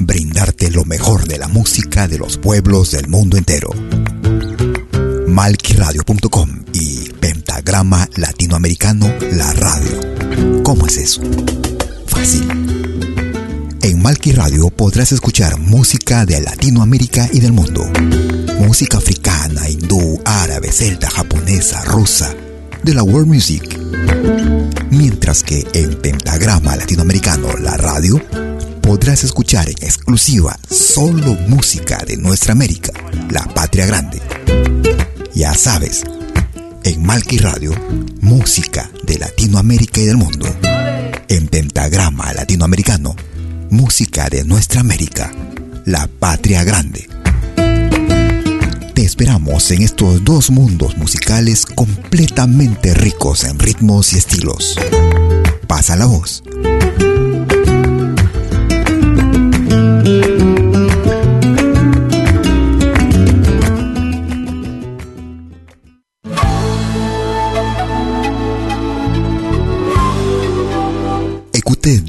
Brindarte 0.00 0.70
lo 0.70 0.84
mejor 0.84 1.26
de 1.26 1.36
la 1.36 1.48
música 1.48 2.06
de 2.06 2.16
los 2.16 2.38
pueblos 2.38 2.92
del 2.92 3.08
mundo 3.08 3.36
entero. 3.36 3.70
Malquiradio.com 5.26 6.64
y 6.72 7.08
Pentagrama 7.20 8.08
Latinoamericano, 8.14 9.12
la 9.32 9.52
radio. 9.54 10.62
¿Cómo 10.62 10.86
es 10.86 10.96
eso? 10.98 11.22
Fácil. 12.06 12.61
En 13.82 14.00
Malki 14.00 14.30
Radio 14.30 14.70
podrás 14.70 15.10
escuchar 15.10 15.58
música 15.58 16.24
de 16.24 16.40
Latinoamérica 16.40 17.28
y 17.32 17.40
del 17.40 17.52
mundo. 17.52 17.84
Música 18.60 18.98
africana, 18.98 19.68
hindú, 19.68 20.20
árabe, 20.24 20.70
celta, 20.70 21.10
japonesa, 21.10 21.82
rusa, 21.82 22.32
de 22.84 22.94
la 22.94 23.02
world 23.02 23.26
music. 23.26 23.76
Mientras 24.90 25.42
que 25.42 25.66
en 25.74 26.00
Pentagrama 26.00 26.76
Latinoamericano, 26.76 27.56
la 27.56 27.76
radio, 27.76 28.20
podrás 28.82 29.24
escuchar 29.24 29.68
en 29.68 29.76
exclusiva 29.80 30.56
solo 30.70 31.34
música 31.48 32.04
de 32.06 32.16
nuestra 32.16 32.52
América, 32.52 32.92
la 33.30 33.42
patria 33.52 33.86
grande. 33.86 34.22
Ya 35.34 35.54
sabes, 35.54 36.04
en 36.84 37.02
Malki 37.02 37.38
Radio, 37.38 37.72
música 38.20 38.88
de 39.02 39.18
Latinoamérica 39.18 40.00
y 40.00 40.06
del 40.06 40.18
mundo. 40.18 40.46
En 41.26 41.48
Pentagrama 41.48 42.32
Latinoamericano, 42.32 43.16
música 43.72 44.28
de 44.28 44.44
nuestra 44.44 44.82
América, 44.82 45.32
la 45.86 46.06
patria 46.06 46.62
grande. 46.62 47.08
Te 48.94 49.02
esperamos 49.02 49.70
en 49.70 49.80
estos 49.82 50.22
dos 50.22 50.50
mundos 50.50 50.98
musicales 50.98 51.64
completamente 51.64 52.92
ricos 52.92 53.44
en 53.44 53.58
ritmos 53.58 54.12
y 54.12 54.18
estilos. 54.18 54.78
Pasa 55.66 55.96
la 55.96 56.04
voz. 56.04 56.42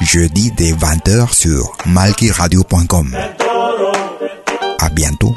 Jeudi 0.00 0.52
dès 0.52 0.72
20h 0.72 1.32
sur 1.32 1.72
malkiradio.com. 1.86 3.16
À 4.78 4.88
bientôt. 4.90 5.34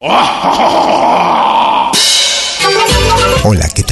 Hola, 3.44 3.66
¿qué 3.74 3.82
tal? 3.82 3.91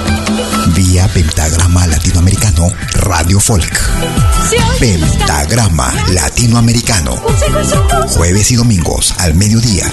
Vía 0.75 1.07
Pentagrama 1.07 1.87
Latinoamericano 1.87 2.67
Radio 2.93 3.39
Folk. 3.39 3.79
Pentagrama 4.79 5.93
Latinoamericano. 6.09 7.15
Jueves 8.09 8.51
y 8.51 8.55
domingos 8.55 9.13
al 9.19 9.33
mediodía. 9.35 9.91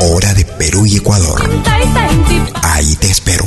Hora 0.00 0.32
de 0.34 0.44
Perú 0.44 0.86
y 0.86 0.96
Ecuador. 0.96 1.48
Ahí 2.62 2.94
te 2.96 3.10
espero. 3.10 3.44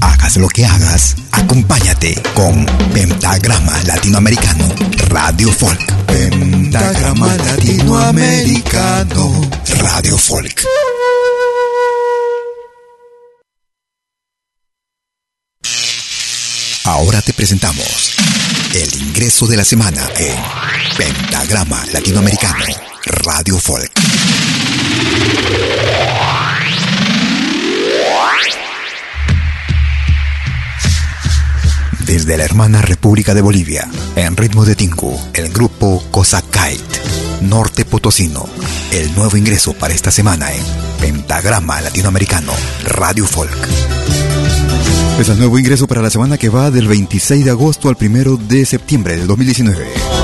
Hagas 0.00 0.36
lo 0.36 0.48
que 0.48 0.66
hagas, 0.66 1.16
acompáñate 1.32 2.20
con 2.34 2.66
Pentagrama 2.92 3.82
Latinoamericano 3.84 4.95
Radio 5.08 5.50
Folk. 5.50 6.06
Pentagrama 6.06 7.34
Latinoamericano 7.36 9.50
Radio 9.78 10.16
Folk. 10.16 10.64
Ahora 16.84 17.20
te 17.20 17.32
presentamos 17.32 18.14
el 18.74 18.94
ingreso 19.02 19.46
de 19.46 19.56
la 19.56 19.64
semana 19.64 20.08
en 20.16 20.36
Pentagrama 20.96 21.84
Latinoamericano 21.92 22.64
Radio 23.24 23.58
Folk. 23.58 23.90
Desde 32.06 32.36
la 32.36 32.44
hermana 32.44 32.82
República 32.82 33.34
de 33.34 33.42
Bolivia, 33.42 33.88
en 34.14 34.36
ritmo 34.36 34.64
de 34.64 34.76
Tingu, 34.76 35.20
el 35.34 35.48
grupo 35.52 36.00
Cosacait, 36.12 36.80
Norte 37.42 37.84
Potosino, 37.84 38.46
el 38.92 39.12
nuevo 39.16 39.36
ingreso 39.36 39.72
para 39.72 39.92
esta 39.92 40.12
semana 40.12 40.52
en 40.52 40.62
Pentagrama 41.00 41.80
Latinoamericano 41.80 42.52
Radio 42.84 43.26
Folk. 43.26 43.58
Es 45.18 45.28
el 45.28 45.38
nuevo 45.38 45.58
ingreso 45.58 45.88
para 45.88 46.00
la 46.00 46.10
semana 46.10 46.38
que 46.38 46.48
va 46.48 46.70
del 46.70 46.86
26 46.86 47.44
de 47.44 47.50
agosto 47.50 47.88
al 47.88 47.96
1 48.00 48.36
de 48.36 48.64
septiembre 48.64 49.16
del 49.16 49.26
2019. 49.26 50.15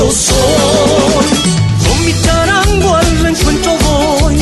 Yo 0.00 0.10
soy. 0.10 1.28
Con 1.86 2.04
mi 2.04 2.14
charango 2.22 2.94
al 2.94 3.18
reencuentro 3.22 3.72
voy 3.86 4.36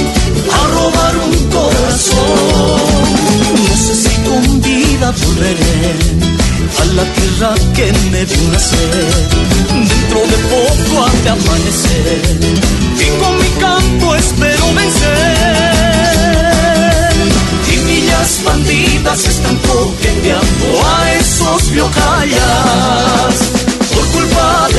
a 0.59 0.61
robar 0.75 1.15
un 1.27 1.35
corazón. 1.57 3.09
Si 4.03 4.15
con 4.29 4.45
vida 4.63 5.09
volveré 5.25 5.83
a 6.81 6.85
la 6.97 7.05
tierra 7.17 7.51
que 7.75 7.87
me 8.13 8.25
vio 8.25 8.43
nacer. 8.53 9.13
Dentro 9.93 10.21
de 10.33 10.39
poco 10.53 10.93
ha 11.05 11.11
de 11.25 11.31
amanecer 11.31 12.23
y 13.05 13.09
con 13.21 13.33
mi 13.43 13.51
canto 13.65 14.07
espero 14.17 14.65
vencer. 14.75 15.99
Y 17.73 17.75
millas 17.87 18.31
bandidas 18.45 19.21
están 19.27 19.57
coqueteando 19.57 20.69
a 20.95 21.13
esos 21.15 21.71
biocallas. 21.73 23.35
Por 23.95 24.07
culpa 24.17 24.69
de 24.75 24.78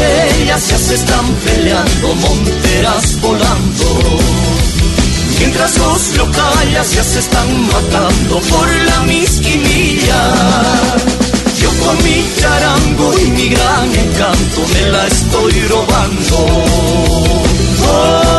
ya 0.58 0.78
se 0.80 0.96
están 0.96 1.26
peleando 1.46 2.16
monteras 2.16 3.22
volando. 3.22 4.20
Mientras 5.38 5.78
los 5.78 6.12
biocallas 6.14 6.92
ya 6.92 7.04
se 7.04 7.20
están 7.20 7.68
matando 7.68 8.40
por 8.40 8.68
la 8.68 9.00
misquimilla. 9.02 10.34
Yo 11.62 11.70
con 11.86 12.04
mi 12.04 12.26
charango 12.40 13.20
y 13.20 13.26
mi 13.30 13.50
gran 13.50 13.96
encanto 13.96 14.62
me 14.74 14.92
la 14.92 15.06
estoy 15.06 15.54
robando. 15.68 16.38
Oh. 17.92 18.39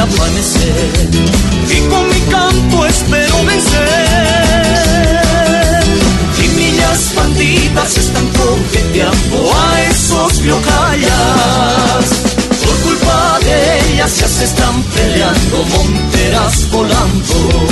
y 0.00 1.80
con 1.88 2.08
mi 2.08 2.20
canto 2.30 2.86
espero 2.86 3.44
vencer. 3.44 5.20
Y 6.38 6.48
millas 6.56 7.14
bandidas 7.16 7.98
están 7.98 8.24
coqueteando 8.28 9.50
a 9.56 9.82
esos 9.90 10.40
locallas. 10.42 12.04
Por 12.64 12.76
culpa 12.82 13.40
de 13.40 13.94
ellas 13.94 14.20
ya 14.20 14.28
se 14.28 14.44
están 14.44 14.82
peleando 14.94 15.64
monteras 15.64 16.70
volando. 16.70 17.66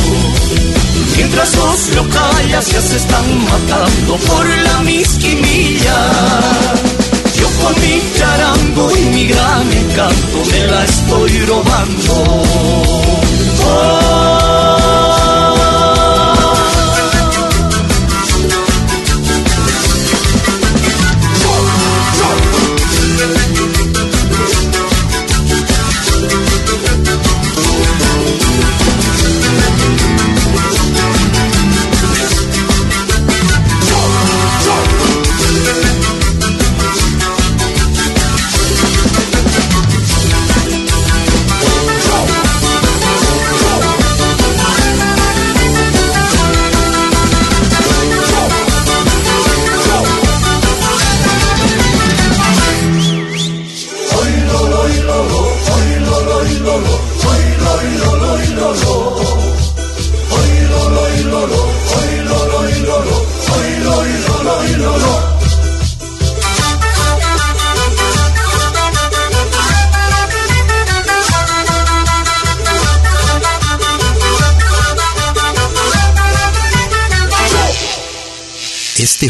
Mientras 1.16 1.54
los 1.54 1.94
locallas 1.94 2.72
ya 2.72 2.80
se 2.80 2.96
están 2.96 3.44
matando 3.44 4.16
por 4.26 4.48
la 4.48 4.80
misquinilla. 4.80 5.96
Mi 7.80 8.00
charango 8.16 8.90
y 8.96 9.04
mi 9.06 9.26
gran 9.26 9.72
encanto 9.72 10.44
me 10.50 10.66
la 10.66 10.84
estoy 10.84 11.38
robando. 11.46 12.42
Este 13.58 14.15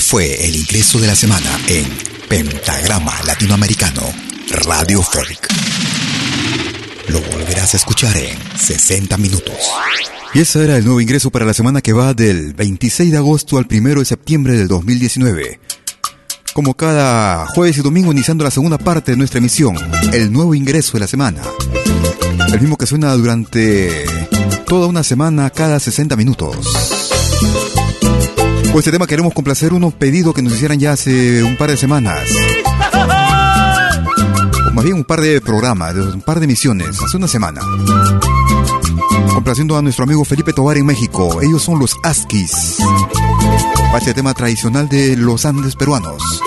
fue 0.06 0.46
el 0.46 0.54
ingreso 0.54 1.00
de 1.00 1.08
la 1.08 1.16
semana 1.16 1.50
en 1.66 1.84
Pentagrama 2.28 3.12
Latinoamericano 3.26 4.02
Radio 4.64 5.02
Folk. 5.02 5.48
Lo 7.08 7.20
volverás 7.22 7.74
a 7.74 7.76
escuchar 7.76 8.16
en 8.16 8.38
60 8.56 9.16
minutos. 9.18 9.56
Y 10.32 10.40
ese 10.40 10.62
era 10.62 10.76
el 10.76 10.84
nuevo 10.84 11.00
ingreso 11.00 11.32
para 11.32 11.44
la 11.44 11.54
semana 11.54 11.80
que 11.82 11.92
va 11.92 12.14
del 12.14 12.54
26 12.54 13.10
de 13.10 13.16
agosto 13.16 13.58
al 13.58 13.66
1 13.68 13.96
de 13.96 14.04
septiembre 14.04 14.56
del 14.56 14.68
2019. 14.68 15.58
Como 16.54 16.74
cada 16.74 17.44
jueves 17.48 17.76
y 17.78 17.82
domingo 17.82 18.12
iniciando 18.12 18.44
la 18.44 18.52
segunda 18.52 18.78
parte 18.78 19.10
de 19.10 19.16
nuestra 19.16 19.38
emisión, 19.38 19.76
el 20.12 20.30
nuevo 20.30 20.54
ingreso 20.54 20.92
de 20.92 21.00
la 21.00 21.08
semana. 21.08 21.42
El 22.52 22.60
mismo 22.60 22.76
que 22.76 22.86
suena 22.86 23.12
durante 23.14 24.04
toda 24.68 24.86
una 24.86 25.02
semana 25.02 25.50
cada 25.50 25.80
60 25.80 26.14
minutos. 26.14 27.15
Con 28.76 28.80
este 28.80 28.92
tema 28.92 29.06
queremos 29.06 29.32
complacer 29.32 29.72
unos 29.72 29.94
pedidos 29.94 30.34
que 30.34 30.42
nos 30.42 30.52
hicieran 30.52 30.78
ya 30.78 30.92
hace 30.92 31.42
un 31.42 31.56
par 31.56 31.70
de 31.70 31.78
semanas. 31.78 32.28
O 34.68 34.74
más 34.74 34.84
bien 34.84 34.96
un 34.96 35.04
par 35.04 35.22
de 35.22 35.40
programas, 35.40 35.94
un 35.94 36.20
par 36.20 36.40
de 36.40 36.44
emisiones, 36.44 37.02
hace 37.02 37.16
una 37.16 37.26
semana. 37.26 37.62
Complaciendo 39.32 39.78
a 39.78 39.82
nuestro 39.82 40.04
amigo 40.04 40.26
Felipe 40.26 40.52
Tobar 40.52 40.76
en 40.76 40.84
México. 40.84 41.40
Ellos 41.40 41.62
son 41.62 41.78
los 41.78 41.96
Askis. 42.02 42.76
Para 43.76 43.96
este 43.96 44.12
tema 44.12 44.34
tradicional 44.34 44.90
de 44.90 45.16
los 45.16 45.46
Andes 45.46 45.74
peruanos. 45.74 46.42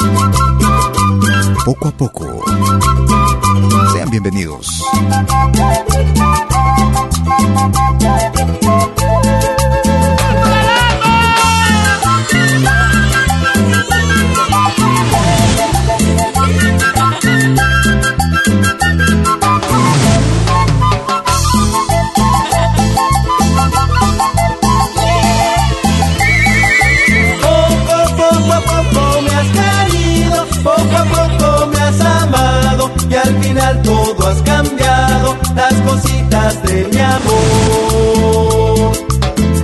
Poco 1.65 1.88
a 1.88 1.91
poco. 1.91 2.45
Sean 3.91 4.11
bienvenidos. 4.11 4.84
De 36.70 36.88
mi 36.93 36.99
amor. 36.99 38.91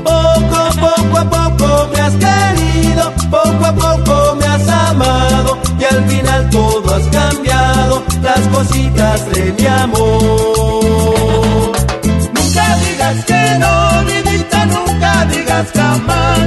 Poco, 0.03 0.59
poco 0.85 1.17
a 1.17 1.25
poco 1.25 1.67
me 1.91 1.99
has 1.99 2.15
querido, 2.25 3.03
poco 3.29 3.65
a 3.65 3.73
poco 3.73 4.35
me 4.39 4.45
has 4.45 4.67
amado 4.67 5.57
y 5.79 5.83
al 5.83 6.03
final 6.05 6.49
todo 6.49 6.95
has 6.95 7.07
cambiado, 7.07 8.03
las 8.21 8.41
cositas 8.47 9.25
de 9.33 9.53
mi 9.57 9.65
amor. 9.67 11.71
Nunca 12.35 12.65
digas 12.83 13.25
que 13.25 13.57
no, 13.59 13.73
vidita, 14.09 14.65
nunca 14.65 15.25
digas 15.25 15.67
jamás, 15.75 16.39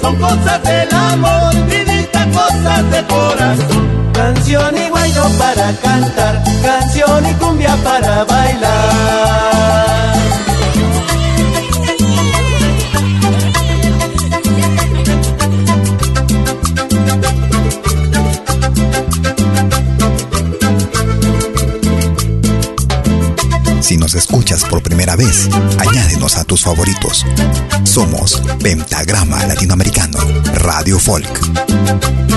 son 0.00 0.16
cosas 0.16 0.62
del 0.62 0.94
amor, 0.94 1.54
vidita, 1.68 2.26
cosas 2.32 2.90
de 2.90 3.04
corazón. 3.04 4.05
Canción 4.16 4.76
y 4.78 4.88
guayno 4.88 5.28
para 5.38 5.72
cantar, 5.76 6.42
canción 6.62 7.26
y 7.26 7.34
cumbia 7.34 7.76
para 7.84 8.24
bailar. 8.24 9.36
Si 23.80 23.98
nos 23.98 24.14
escuchas 24.14 24.64
por 24.64 24.82
primera 24.82 25.14
vez, 25.14 25.48
añádenos 25.78 26.38
a 26.38 26.44
tus 26.44 26.62
favoritos. 26.62 27.26
Somos 27.84 28.42
Pentagrama 28.62 29.44
Latinoamericano, 29.46 30.18
Radio 30.54 30.98
Folk. 30.98 32.35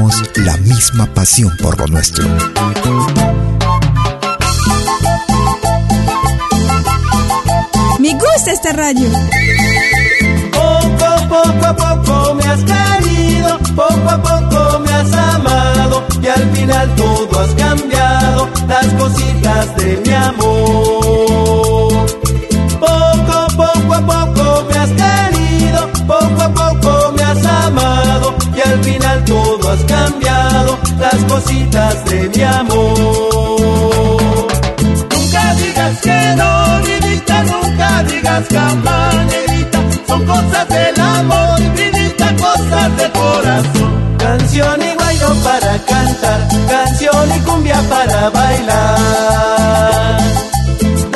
Compartimos 0.00 0.46
la 0.46 0.56
misma 0.58 1.06
pasión 1.12 1.54
por 1.58 1.78
lo 1.78 1.86
nuestro. 1.88 2.26
Me 7.98 8.12
gusta 8.14 8.52
esta 8.52 8.72
radio. 8.72 9.10
Poco, 10.52 11.28
poco 11.28 11.66
a 11.66 11.74
poco 11.74 12.34
me 12.34 12.44
has 12.44 12.60
querido, 12.64 13.58
poco 13.76 14.08
a 14.08 14.22
poco 14.22 14.78
me 14.80 14.92
has 14.92 15.12
amado 15.12 16.06
y 16.22 16.26
al 16.28 16.50
final 16.52 16.94
todo 16.96 17.40
has 17.40 17.54
cambiado, 17.54 18.48
las 18.68 18.86
cositas 18.94 19.76
de 19.76 20.02
mi 20.06 20.12
amor. 20.14 20.99
Las 31.00 31.24
cositas 31.24 32.04
de 32.04 32.28
mi 32.28 32.42
amor. 32.42 33.60
Nunca 35.10 35.54
digas 35.54 36.00
que 36.02 36.34
no, 36.36 36.50
vidita, 36.84 37.42
nunca 37.44 38.02
digas 38.04 38.44
jamás, 38.52 39.14
negrita, 39.26 39.78
son 40.06 40.26
cosas 40.26 40.68
del 40.68 41.00
amor, 41.00 41.60
vidita, 41.74 42.36
cosas 42.36 42.96
del 42.98 43.12
corazón. 43.12 44.16
Canción 44.18 44.82
y 44.82 44.94
bailo 44.96 45.34
para 45.42 45.78
cantar, 45.90 46.48
canción 46.68 47.30
y 47.36 47.40
cumbia 47.40 47.80
para 47.88 48.30
bailar. 48.30 50.20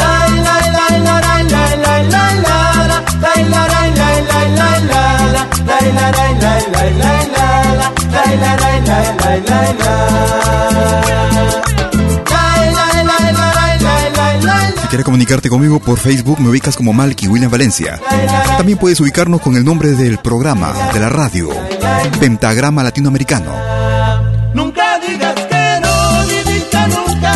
La, 0.01 0.15
la, 0.47 0.57
la, 0.77 0.87
la, 1.07 1.21
la, 1.21 1.45
la, 1.45 1.65
la, 1.75 1.93
la, 2.03 2.33
la, 2.33 2.75
la, 8.41 8.64
si 14.81 14.89
quieres 14.89 15.05
comunicarte 15.05 15.49
conmigo 15.49 15.81
por 15.81 15.99
Facebook, 15.99 16.41
me 16.41 16.49
ubicas 16.51 16.77
como 16.77 16.93
Malky 16.93 17.27
William 17.27 17.51
Valencia. 17.51 18.01
También 18.57 18.79
puedes 18.79 19.01
ubicarnos 19.01 19.41
con 19.41 19.57
el 19.57 19.65
nombre 19.65 19.93
del 19.93 20.19
programa, 20.19 20.73
de 20.93 21.01
la 21.01 21.09
radio, 21.09 21.49
Pentagrama 22.21 22.83
Latinoamericano. 22.83 23.53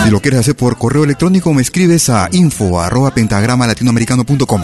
Si 0.09 0.11
lo 0.11 0.21
quieres 0.21 0.41
hacer 0.41 0.57
por 0.57 0.79
correo 0.79 1.05
electrónico, 1.05 1.53
me 1.53 1.61
escribes 1.61 2.09
a 2.09 2.29
info 2.33 2.81
pentagrama 3.15 3.67
latinoamericano.com. 3.67 4.63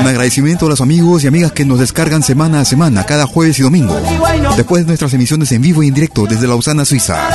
Un 0.00 0.06
agradecimiento 0.06 0.66
a 0.66 0.68
los 0.68 0.80
amigos 0.80 1.24
y 1.24 1.26
amigas 1.26 1.52
que 1.52 1.64
nos 1.64 1.78
descargan 1.78 2.22
semana 2.22 2.60
a 2.60 2.64
semana, 2.64 3.04
cada 3.04 3.26
jueves 3.26 3.58
y 3.58 3.62
domingo, 3.62 3.96
después 4.56 4.82
de 4.82 4.88
nuestras 4.88 5.12
emisiones 5.14 5.52
en 5.52 5.62
vivo 5.62 5.82
y 5.82 5.88
en 5.88 5.94
directo 5.94 6.26
desde 6.26 6.46
Lausana, 6.46 6.84
Suiza. 6.84 7.28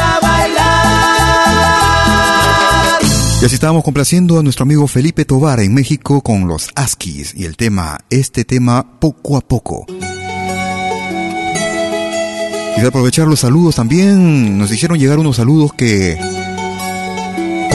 Y 3.41 3.45
así 3.45 3.55
estábamos 3.55 3.83
complaciendo 3.83 4.39
a 4.39 4.43
nuestro 4.43 4.63
amigo 4.63 4.87
Felipe 4.87 5.25
Tovar 5.25 5.59
en 5.59 5.73
México 5.73 6.21
con 6.21 6.47
los 6.47 6.69
Askis 6.75 7.33
y 7.35 7.45
el 7.45 7.57
tema, 7.57 7.99
este 8.09 8.45
tema 8.45 8.99
poco 8.99 9.37
a 9.37 9.41
poco. 9.41 9.85
Quisiera 12.75 12.89
aprovechar 12.89 13.27
los 13.27 13.41
saludos 13.41 13.75
también. 13.75 14.57
Nos 14.57 14.71
hicieron 14.71 14.97
llegar 14.99 15.19
unos 15.19 15.35
saludos 15.35 15.73
que 15.73 16.17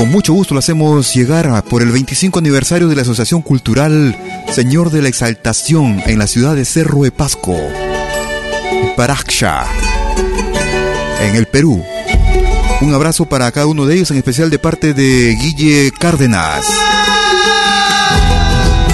con 0.00 0.10
mucho 0.10 0.32
gusto 0.32 0.54
lo 0.54 0.60
hacemos 0.60 1.14
llegar 1.14 1.62
por 1.64 1.82
el 1.82 1.92
25 1.92 2.38
aniversario 2.38 2.88
de 2.88 2.96
la 2.96 3.02
Asociación 3.02 3.42
Cultural 3.42 4.16
Señor 4.50 4.90
de 4.90 5.02
la 5.02 5.10
Exaltación 5.10 6.02
en 6.06 6.18
la 6.18 6.26
ciudad 6.26 6.56
de 6.56 6.64
Cerro 6.64 7.02
de 7.02 7.12
Pasco, 7.12 7.54
Paraxcha, 8.96 9.66
en 11.20 11.36
el 11.36 11.44
Perú. 11.44 11.84
Un 12.80 12.94
abrazo 12.94 13.26
para 13.26 13.52
cada 13.52 13.66
uno 13.66 13.84
de 13.84 13.96
ellos, 13.96 14.10
en 14.10 14.16
especial 14.16 14.48
de 14.48 14.58
parte 14.58 14.94
de 14.94 15.36
Guille 15.38 15.92
Cárdenas. 15.92 16.64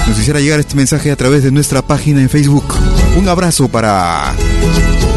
Nos 0.09 0.19
hiciera 0.19 0.41
llegar 0.41 0.59
este 0.59 0.75
mensaje 0.75 1.09
a 1.09 1.15
través 1.15 1.41
de 1.41 1.51
nuestra 1.51 1.81
página 1.83 2.19
en 2.21 2.29
Facebook. 2.29 2.65
Un 3.15 3.29
abrazo 3.29 3.69
para 3.69 4.33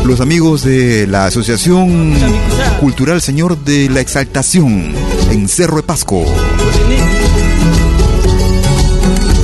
los 0.05 0.21
amigos 0.21 0.63
de 0.63 1.09
la 1.09 1.27
Asociación 1.27 2.15
Cultural 2.79 3.21
Señor 3.21 3.59
de 3.65 3.91
la 3.91 4.01
Exaltación 4.01 5.10
en 5.31 5.49
Cerro 5.49 5.77
de 5.77 5.83
Pasco. 5.83 6.25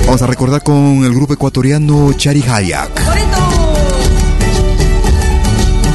Vamos 0.04 0.22
a 0.22 0.26
recordar 0.26 0.62
con 0.62 1.04
el 1.04 1.14
grupo 1.14 1.32
ecuatoriano 1.32 2.12
Chari 2.12 2.42
Hayak. 2.42 3.00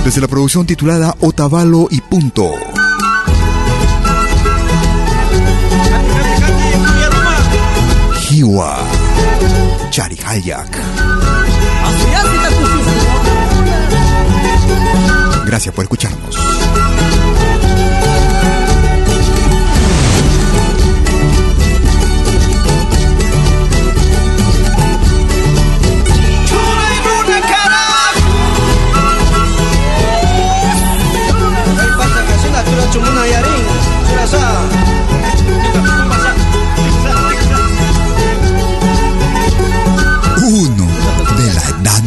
Desde 0.04 0.22
la 0.22 0.28
producción 0.28 0.66
titulada 0.66 1.16
Otavalo 1.20 1.88
y 1.90 2.02
Punto. 2.02 2.52
Hiwa 8.30 8.78
Chari 9.92 10.18
Hayak. 10.26 10.78
Gracias 15.46 15.76
por 15.76 15.84
escucharnos. 15.84 16.41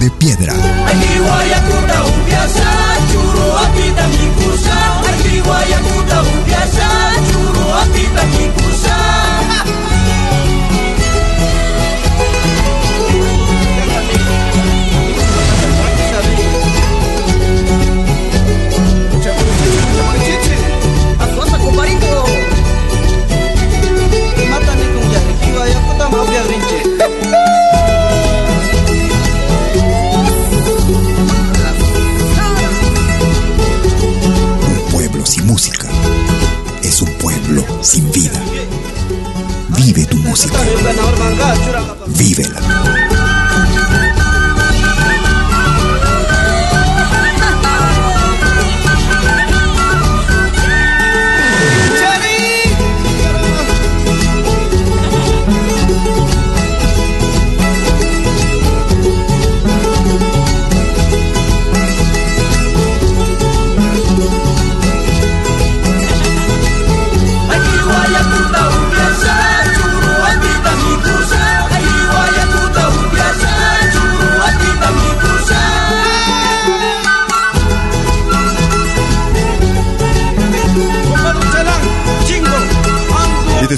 De 0.05 0.11
piedra. 0.11 0.55
Música. 40.35 40.59
Vívela. 42.09 43.04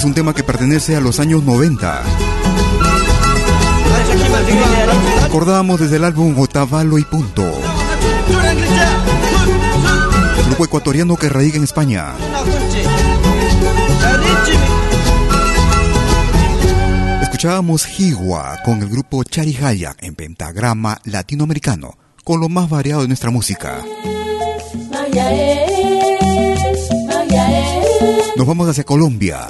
Un 0.07 0.15
tema 0.15 0.33
que 0.33 0.45
pertenece 0.45 0.95
a 0.95 1.01
los 1.01 1.19
años 1.19 1.43
90. 1.43 2.03
Recordamos 5.25 5.81
desde 5.81 5.97
el 5.97 6.05
álbum 6.05 6.39
Otavalo 6.39 6.97
y 6.99 7.05
Punto. 7.05 7.43
Grupo 10.47 10.65
ecuatoriano 10.65 11.17
que 11.17 11.29
radica 11.29 11.57
en 11.57 11.65
España. 11.65 12.13
Escuchábamos 17.23 17.99
Higua 17.99 18.59
con 18.65 18.83
el 18.83 18.89
grupo 18.89 19.25
Charihaya 19.25 19.97
en 20.01 20.15
pentagrama 20.15 21.01
latinoamericano, 21.05 21.99
con 22.23 22.41
lo 22.41 22.49
más 22.49 22.71
variado 22.71 23.03
de 23.03 23.09
nuestra 23.09 23.31
música. 23.31 23.83
Nos 28.37 28.47
vamos 28.47 28.69
hacia 28.69 28.85
Colombia. 28.85 29.47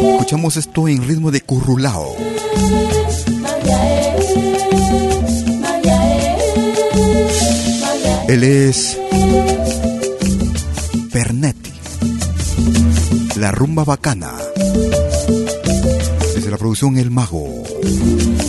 Escuchamos 0.00 0.56
esto 0.56 0.88
en 0.88 1.06
ritmo 1.06 1.30
de 1.30 1.40
currulao. 1.40 2.16
Él 8.28 8.44
es 8.44 8.98
Pernetti. 11.10 11.72
La 13.36 13.50
rumba 13.50 13.84
bacana. 13.84 14.32
Desde 16.34 16.50
la 16.50 16.58
producción 16.58 16.98
El 16.98 17.10
Mago. 17.10 17.62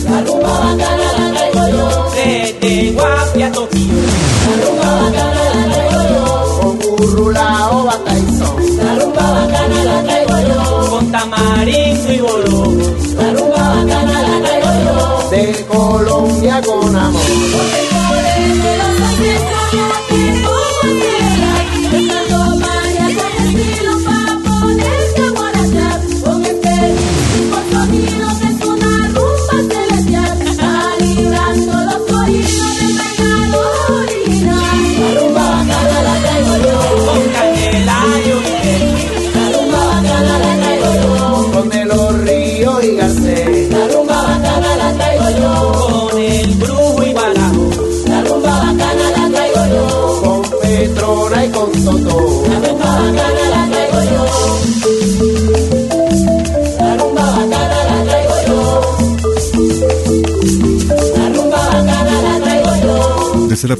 La 0.04 0.20
rumba 0.20 0.60
bacana 0.60 1.12
la 1.18 1.32
traigo 1.32 1.68
yo, 1.68 2.10
desde 2.14 2.92
Guapi 2.92 3.42
a 3.42 3.52
Tokio. 3.52 3.80
La 4.46 4.66
rumba 4.66 5.02
bacana 5.02 5.44
la 5.54 5.72
traigo 5.72 6.00
yo, 6.10 6.60
con 6.60 6.78
burrulao 6.98 7.84
bataizón. 7.84 8.76
La 8.76 8.94
rumba 8.96 9.32
bacana 9.32 9.84
la 9.84 10.02
traigo 10.02 10.19
con 16.62 16.96
amor. 16.96 17.49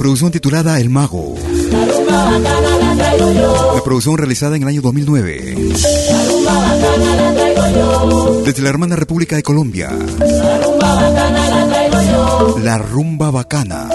Producción 0.00 0.30
titulada 0.30 0.80
El 0.80 0.88
Mago. 0.88 1.34
La 3.74 3.82
producción 3.84 4.16
realizada 4.16 4.56
en 4.56 4.62
el 4.62 4.68
año 4.68 4.80
2009. 4.80 5.56
Desde 8.46 8.62
la 8.62 8.70
hermana 8.70 8.96
República 8.96 9.36
de 9.36 9.42
Colombia. 9.42 9.90
La 12.64 12.78
rumba 12.78 13.30
bacana. 13.30 13.90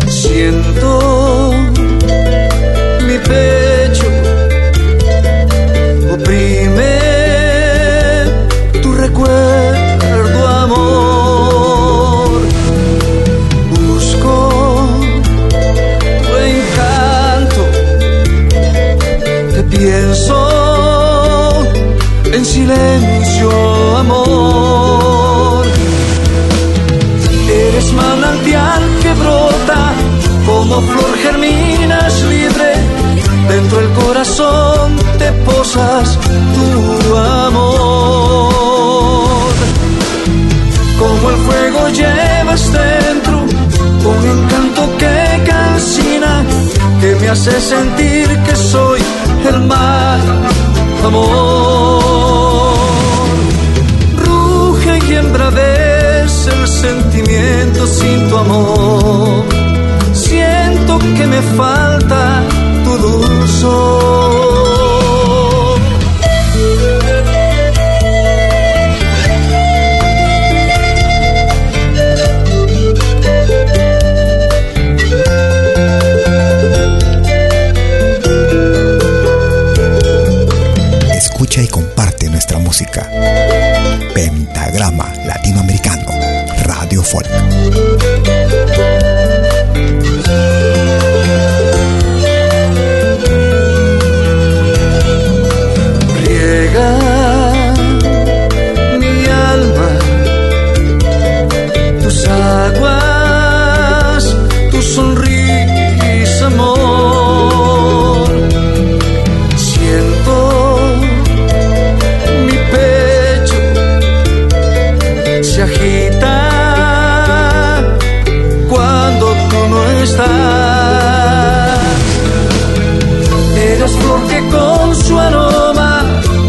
Siento 0.07 1.55
mi 3.07 3.19
pecho 3.19 3.76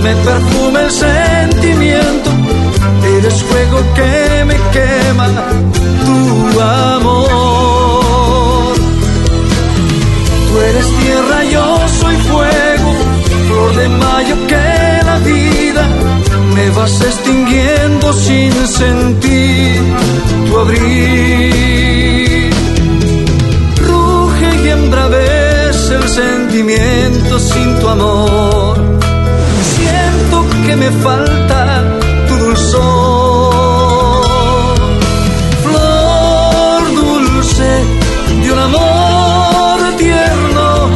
me 0.07 0.15
perfuma 0.23 0.79
el 0.81 0.91
sentimiento. 0.91 2.29
Eres 3.17 3.43
fuego 3.43 3.79
que 3.97 4.45
me 4.45 4.55
quema 4.75 5.27
tu 6.05 6.17
amor. 6.61 7.25
Tú 10.47 10.53
eres 10.69 10.87
tierra, 11.01 11.39
yo 11.55 11.65
soy 12.01 12.15
fuego, 12.31 12.89
flor 13.47 13.71
de 13.75 13.87
mayo 13.89 14.35
que 14.51 14.67
la 15.09 15.17
vida 15.19 15.83
me 16.55 16.65
vas 16.71 17.01
extinguiendo 17.01 18.13
sin 18.13 18.53
sentir 18.67 19.81
tu 20.47 20.57
abril. 20.57 22.49
Ruge 23.87 24.49
y 24.63 24.69
embravece 24.69 25.95
el 25.95 26.07
sentimiento 26.09 27.39
sin 27.39 27.79
tu 27.79 27.87
amor. 27.89 28.96
Que 30.67 30.75
me 30.75 30.91
falta 30.91 31.83
tu 32.27 32.35
dulzor. 32.35 33.45
Flor 35.63 36.81
dulce 36.93 37.69
de 38.41 38.51
un 38.51 38.59
amor 38.59 39.77
tierno, 39.97 40.89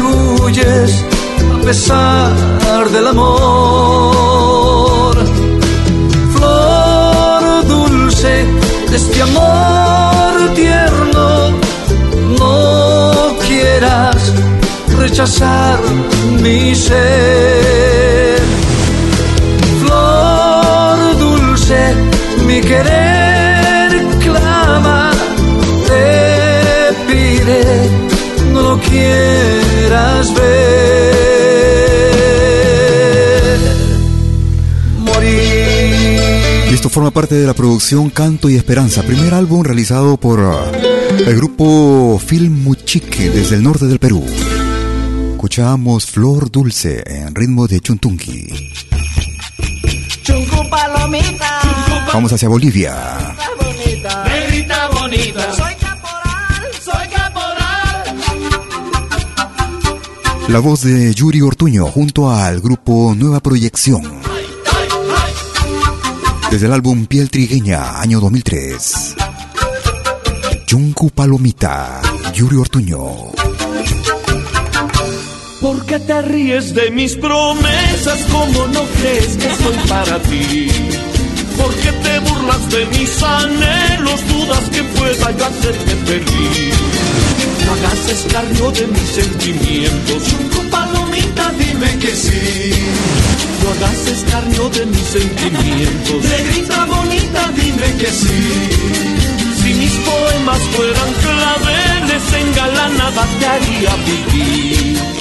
rehuyes 0.00 0.90
a 1.54 1.56
pesar 1.64 2.90
del 2.90 3.06
amor. 3.06 4.27
Rechazar 15.18 15.80
mi 16.40 16.74
ser. 16.76 18.38
Flor 19.80 21.18
dulce, 21.18 21.94
mi 22.46 22.60
querer 22.60 23.90
clama, 24.20 25.10
te 25.88 26.94
pide, 27.08 27.64
no 28.52 28.62
lo 28.62 28.78
quieras 28.78 30.32
ver. 30.34 31.18
Morir. 35.00 36.70
Y 36.70 36.74
esto 36.74 36.88
forma 36.88 37.10
parte 37.10 37.34
de 37.34 37.44
la 37.44 37.54
producción 37.54 38.10
Canto 38.10 38.48
y 38.48 38.54
Esperanza, 38.54 39.02
primer 39.02 39.34
álbum 39.34 39.64
realizado 39.64 40.16
por 40.16 40.38
uh, 40.38 40.58
el 41.26 41.34
grupo 41.34 42.20
Film 42.24 42.62
Muchique 42.62 43.30
desde 43.30 43.56
el 43.56 43.64
norte 43.64 43.86
del 43.86 43.98
Perú. 43.98 44.24
Escuchamos 45.38 46.06
Flor 46.06 46.50
Dulce 46.50 47.00
en 47.06 47.32
ritmo 47.32 47.68
de 47.68 47.78
Chuntunqui. 47.78 48.72
Chuncu 50.24 50.68
palomita. 50.68 51.60
Vamos 52.12 52.32
hacia 52.32 52.48
Bolivia. 52.48 53.36
Negrita 54.26 54.88
bonita. 54.88 55.52
Soy 55.54 55.74
caporal, 55.76 56.62
soy 56.82 57.08
caporal. 57.14 58.16
La 60.48 60.58
voz 60.58 60.82
de 60.82 61.14
Yuri 61.14 61.40
Ortuño 61.40 61.86
junto 61.86 62.28
al 62.28 62.60
grupo 62.60 63.14
Nueva 63.16 63.38
Proyección. 63.38 64.02
Desde 66.50 66.66
el 66.66 66.72
álbum 66.72 67.06
Piel 67.06 67.30
Trigueña, 67.30 68.00
año 68.00 68.18
2003. 68.18 69.14
Chuncu 70.66 71.10
Palomita, 71.10 72.02
Yuri 72.34 72.56
Ortuño. 72.56 73.37
¿Por 75.60 75.84
qué 75.86 75.98
te 75.98 76.22
ríes 76.22 76.72
de 76.72 76.90
mis 76.92 77.16
promesas? 77.16 78.20
como 78.30 78.66
no 78.68 78.84
crees 79.00 79.36
que 79.36 79.50
soy 79.56 79.76
para 79.88 80.18
ti? 80.22 80.68
¿Por 81.56 81.74
qué 81.74 81.90
te 81.90 82.18
burlas 82.20 82.70
de 82.70 82.86
mis 82.86 83.22
anhelos? 83.22 84.20
Dudas 84.28 84.64
que 84.70 84.82
pueda 84.84 85.36
yo 85.36 85.46
hacerte 85.46 85.96
feliz. 86.06 86.74
No 87.66 87.72
hagas 87.72 88.08
escarnio 88.08 88.70
de 88.70 88.86
mis 88.86 89.08
sentimientos. 89.20 90.22
Chuncu 90.28 90.70
palomita, 90.70 91.52
dime 91.58 91.98
que 91.98 92.14
sí. 92.14 92.72
No 93.62 93.70
hagas 93.72 94.06
escarnio 94.06 94.68
de 94.70 94.86
mis 94.86 95.06
sentimientos. 95.16 96.24
Negrita 96.24 96.84
bonita, 96.84 97.50
dime 97.56 97.88
que 97.98 98.10
sí. 98.12 98.70
Si 99.60 99.74
mis 99.74 99.92
poemas 100.06 100.60
fueran 100.72 101.12
claveles, 101.24 102.32
engalanada 102.46 103.26
te 103.40 103.46
haría 103.46 103.96
vivir. 104.06 105.17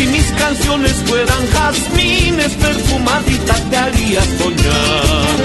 Si 0.00 0.06
mis 0.06 0.32
canciones 0.32 0.94
fueran 1.04 1.46
jazmines, 1.52 2.52
perfumadita 2.54 3.54
te 3.68 3.76
haría 3.76 4.22
soñar. 4.38 5.36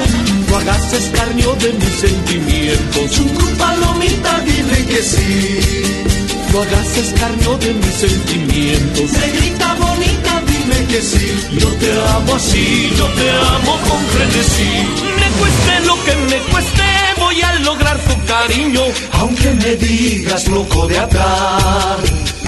No 0.47 0.55
hagas 0.55 0.93
escarnio 0.93 1.53
de 1.55 1.73
mis 1.73 1.95
sentimientos. 1.99 3.19
Un 3.19 3.57
palomita, 3.57 4.39
dime 4.45 4.85
que 4.85 5.01
sí. 5.03 5.49
No 6.53 6.61
hagas 6.61 6.97
escarnio 6.97 7.57
de 7.57 7.73
mis 7.73 7.95
sentimientos. 7.95 9.11
Negrita 9.11 9.73
bonita, 9.73 10.41
dime 10.47 10.87
que 10.87 11.01
sí. 11.01 11.27
Yo 11.59 11.67
te 11.73 11.91
amo 12.15 12.35
así, 12.35 12.93
yo 12.97 13.07
te 13.07 13.29
amo 13.31 13.77
con 13.89 14.01
frenesí. 14.13 14.71
Me 15.19 15.27
cueste 15.37 15.85
lo 15.85 15.95
que 16.05 16.15
me 16.31 16.37
cueste, 16.49 16.83
voy 17.35 17.43
a 17.43 17.59
lograr 17.59 17.97
tu 17.99 18.25
cariño. 18.25 18.81
Aunque 19.13 19.51
me 19.51 19.75
digas 19.75 20.47
loco 20.47 20.87
de 20.87 20.99
atar. 20.99 21.97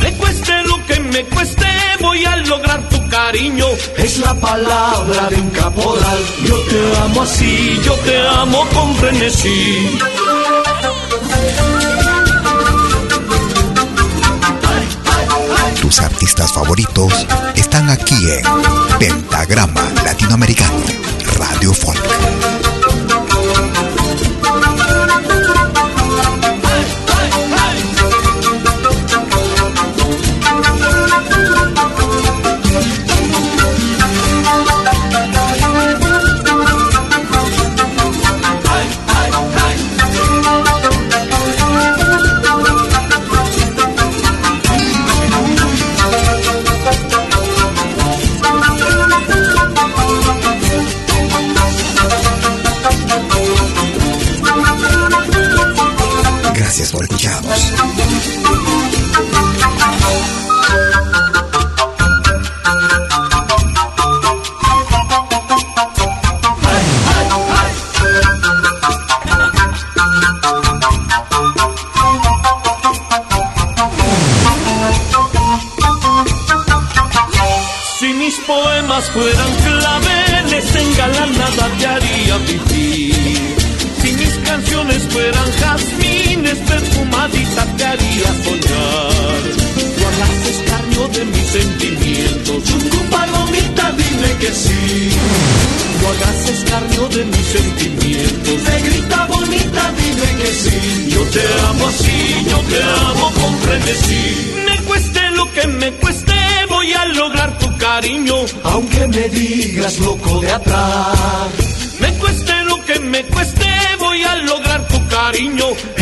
Me 0.01 0.13
cueste 0.13 0.63
lo 0.63 0.85
que 0.85 0.99
me 0.99 1.23
cueste, 1.25 1.65
voy 1.99 2.23
a 2.25 2.35
lograr 2.37 2.87
tu 2.89 3.09
cariño. 3.09 3.65
Es 3.97 4.19
la 4.19 4.33
palabra 4.35 5.29
de 5.29 5.35
un 5.35 5.49
caporal. 5.49 6.19
Yo 6.45 6.55
te 6.69 6.97
amo 7.03 7.21
así, 7.21 7.79
yo 7.83 7.93
te 7.93 8.27
amo 8.27 8.65
con 8.73 8.95
frenesí. 8.95 9.99
Tus 15.81 15.99
artistas 15.99 16.51
favoritos 16.53 17.13
están 17.55 17.89
aquí 17.89 18.15
en 18.29 18.99
Pentagrama 18.99 19.83
Latinoamericano, 20.03 20.83
Radio 21.37 21.73
Folk. 21.73 22.46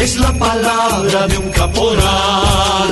Es 0.05 0.19
la 0.19 0.31
palabra 0.33 1.27
de 1.27 1.35
un 1.39 1.49
caporal. 1.49 2.89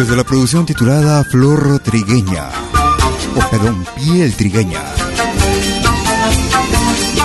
Desde 0.00 0.16
la 0.16 0.24
producción 0.24 0.66
titulada 0.66 1.22
Flor 1.22 1.78
Trigueña, 1.78 2.48
o 3.36 3.50
perdón, 3.50 3.86
Piel 3.94 4.34
Trigueña. 4.34 4.82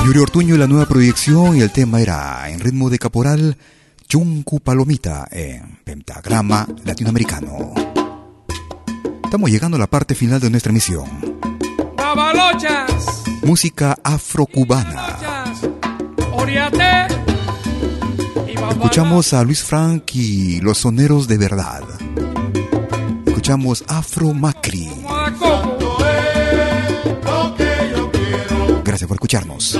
Yuri 0.05 0.19
Ortuño 0.19 0.53
y 0.53 0.57
la 0.59 0.67
nueva 0.67 0.85
proyección 0.85 1.57
y 1.57 1.61
el 1.61 1.71
tema 1.71 2.01
era 2.01 2.47
en 2.51 2.59
ritmo 2.59 2.91
de 2.91 2.99
caporal 2.99 3.57
Chuncu 4.11 4.59
Palomita 4.59 5.25
en 5.31 5.79
pentagrama 5.85 6.67
latinoamericano. 6.83 7.73
Estamos 9.23 9.49
llegando 9.49 9.77
a 9.77 9.79
la 9.79 9.87
parte 9.87 10.15
final 10.15 10.41
de 10.41 10.49
nuestra 10.49 10.69
emisión. 10.69 11.05
Babalochas, 11.95 13.23
Música 13.43 13.97
afrocubana. 14.03 15.17
Escuchamos 18.69 19.31
a 19.31 19.45
Luis 19.45 19.63
Frank 19.63 20.03
y 20.13 20.59
los 20.59 20.79
soneros 20.79 21.29
de 21.29 21.37
verdad. 21.37 21.83
Escuchamos 23.27 23.85
Afro 23.87 24.33
Macri. 24.33 24.89
Gracias 28.83 29.07
por 29.07 29.15
escucharnos. 29.15 29.79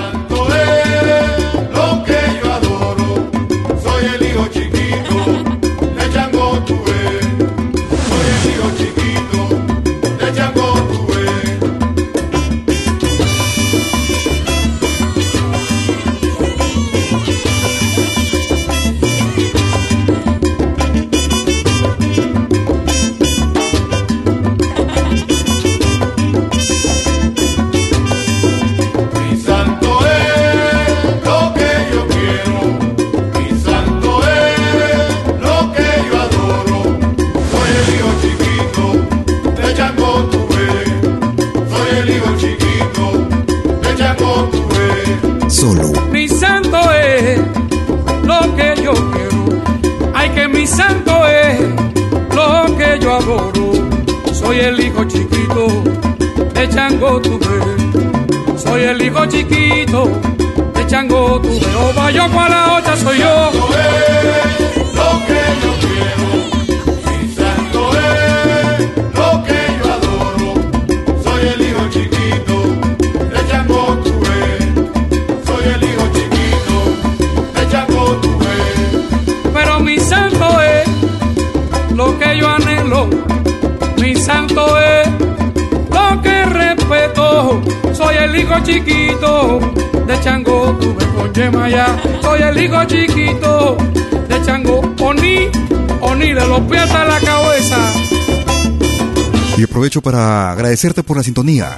Para 100.00 100.52
agradecerte 100.52 101.02
por 101.02 101.18
la 101.18 101.22
sintonía. 101.22 101.76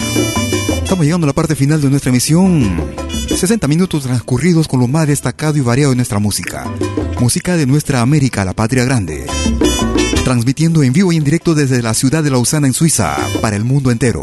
Estamos 0.82 1.04
llegando 1.04 1.24
a 1.24 1.28
la 1.28 1.32
parte 1.32 1.56
final 1.56 1.80
de 1.80 1.90
nuestra 1.90 2.10
emisión. 2.10 2.80
60 3.28 3.66
minutos 3.66 4.04
transcurridos 4.04 4.68
con 4.68 4.78
lo 4.78 4.86
más 4.86 5.08
destacado 5.08 5.56
y 5.56 5.62
variado 5.62 5.90
de 5.90 5.96
nuestra 5.96 6.20
música. 6.20 6.70
Música 7.18 7.56
de 7.56 7.66
nuestra 7.66 8.02
América, 8.02 8.44
la 8.44 8.52
patria 8.52 8.84
grande. 8.84 9.26
Transmitiendo 10.22 10.84
en 10.84 10.92
vivo 10.92 11.12
y 11.12 11.16
en 11.16 11.24
directo 11.24 11.54
desde 11.54 11.82
la 11.82 11.94
ciudad 11.94 12.22
de 12.22 12.30
Lausana 12.30 12.68
en 12.68 12.74
Suiza 12.74 13.16
para 13.40 13.56
el 13.56 13.64
mundo 13.64 13.90
entero. 13.90 14.22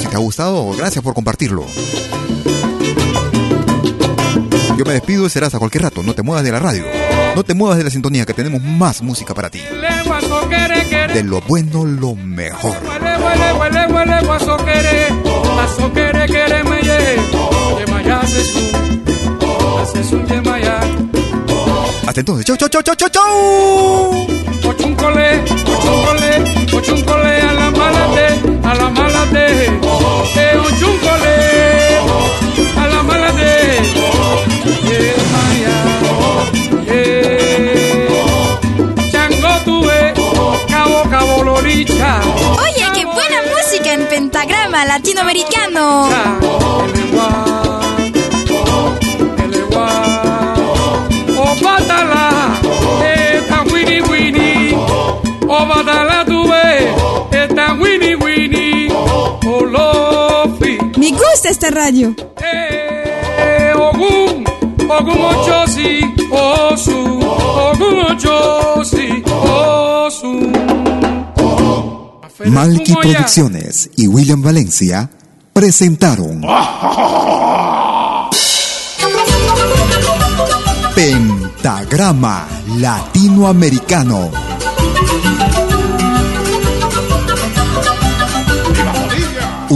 Si 0.00 0.06
te 0.06 0.16
ha 0.16 0.18
gustado, 0.18 0.72
gracias 0.76 1.02
por 1.02 1.14
compartirlo. 1.14 1.64
Yo 4.76 4.84
me 4.84 4.92
despido 4.92 5.26
y 5.26 5.30
serás 5.30 5.54
a 5.54 5.58
cualquier 5.58 5.84
rato. 5.84 6.02
No 6.02 6.14
te 6.14 6.22
muevas 6.22 6.44
de 6.44 6.52
la 6.52 6.58
radio. 6.58 6.84
No 7.34 7.44
te 7.44 7.54
muevas 7.54 7.78
de 7.78 7.84
la 7.84 7.90
sintonía, 7.90 8.26
que 8.26 8.34
tenemos 8.34 8.62
más 8.62 9.02
música 9.02 9.34
para 9.34 9.50
ti. 9.50 9.60
De 11.14 11.22
lo 11.22 11.40
bueno, 11.42 11.84
lo 11.84 12.14
mejor. 12.14 12.76
Hasta 22.06 22.20
entonces. 22.20 22.46
Chau, 22.46 22.56
chau, 22.56 22.68
chau, 22.68 22.82
chau, 22.82 22.94
chau, 22.94 23.08
chau. 23.08 24.26
Ochuncole, 24.68 25.42
ochuncole, 25.66 26.44
ochuncole 26.72 27.40
a 27.40 27.52
la 27.52 27.70
malate, 27.70 28.26
a 28.64 28.74
la 28.74 28.88
malate, 28.90 29.46
eh, 30.36 30.58
ochuncole, 30.66 31.36
a 32.76 32.86
la 32.88 33.02
malate, 33.02 33.82
Yemaya, 34.88 35.76
eh, 36.88 38.08
chango 39.10 39.48
tuve, 39.64 40.14
cabo, 40.68 41.02
cabo 41.10 41.42
loricha. 41.44 42.20
Oye, 42.62 42.86
qué 42.94 43.04
buena 43.04 43.38
música 43.54 43.92
en 43.92 44.06
pentagrama 44.08 44.84
latinoamericano. 44.84 46.08
Ochosi, 68.10 69.22
osu. 69.32 70.52
Malky 72.44 72.94
Producciones 72.94 73.90
y 73.96 74.06
William 74.06 74.42
Valencia 74.42 75.10
presentaron 75.52 76.42
Pentagrama 80.94 82.46
Latinoamericano. 82.78 84.45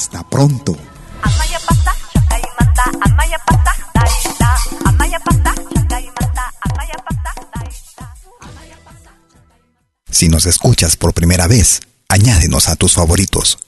Hasta 0.00 0.22
pronto. 0.22 0.74
Si 10.10 10.28
nos 10.30 10.46
escuchas 10.46 10.96
por 10.96 11.12
primera 11.12 11.46
vez, 11.46 11.82
añádenos 12.08 12.70
a 12.70 12.76
tus 12.76 12.94
favoritos. 12.94 13.58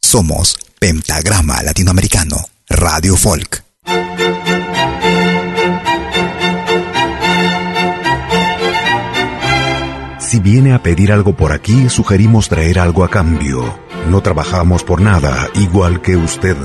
Somos 0.00 0.56
Pentagrama 0.80 1.62
Latinoamericano, 1.62 2.36
Radio 2.68 3.16
Folk. 3.16 3.62
Si 10.18 10.40
viene 10.40 10.74
a 10.74 10.82
pedir 10.82 11.12
algo 11.12 11.36
por 11.36 11.52
aquí, 11.52 11.88
sugerimos 11.88 12.48
traer 12.48 12.80
algo 12.80 13.04
a 13.04 13.08
cambio. 13.08 13.85
No 14.10 14.20
trabajamos 14.20 14.84
por 14.84 15.00
nada, 15.00 15.48
igual 15.54 16.00
que 16.00 16.16
usted. 16.16 16.56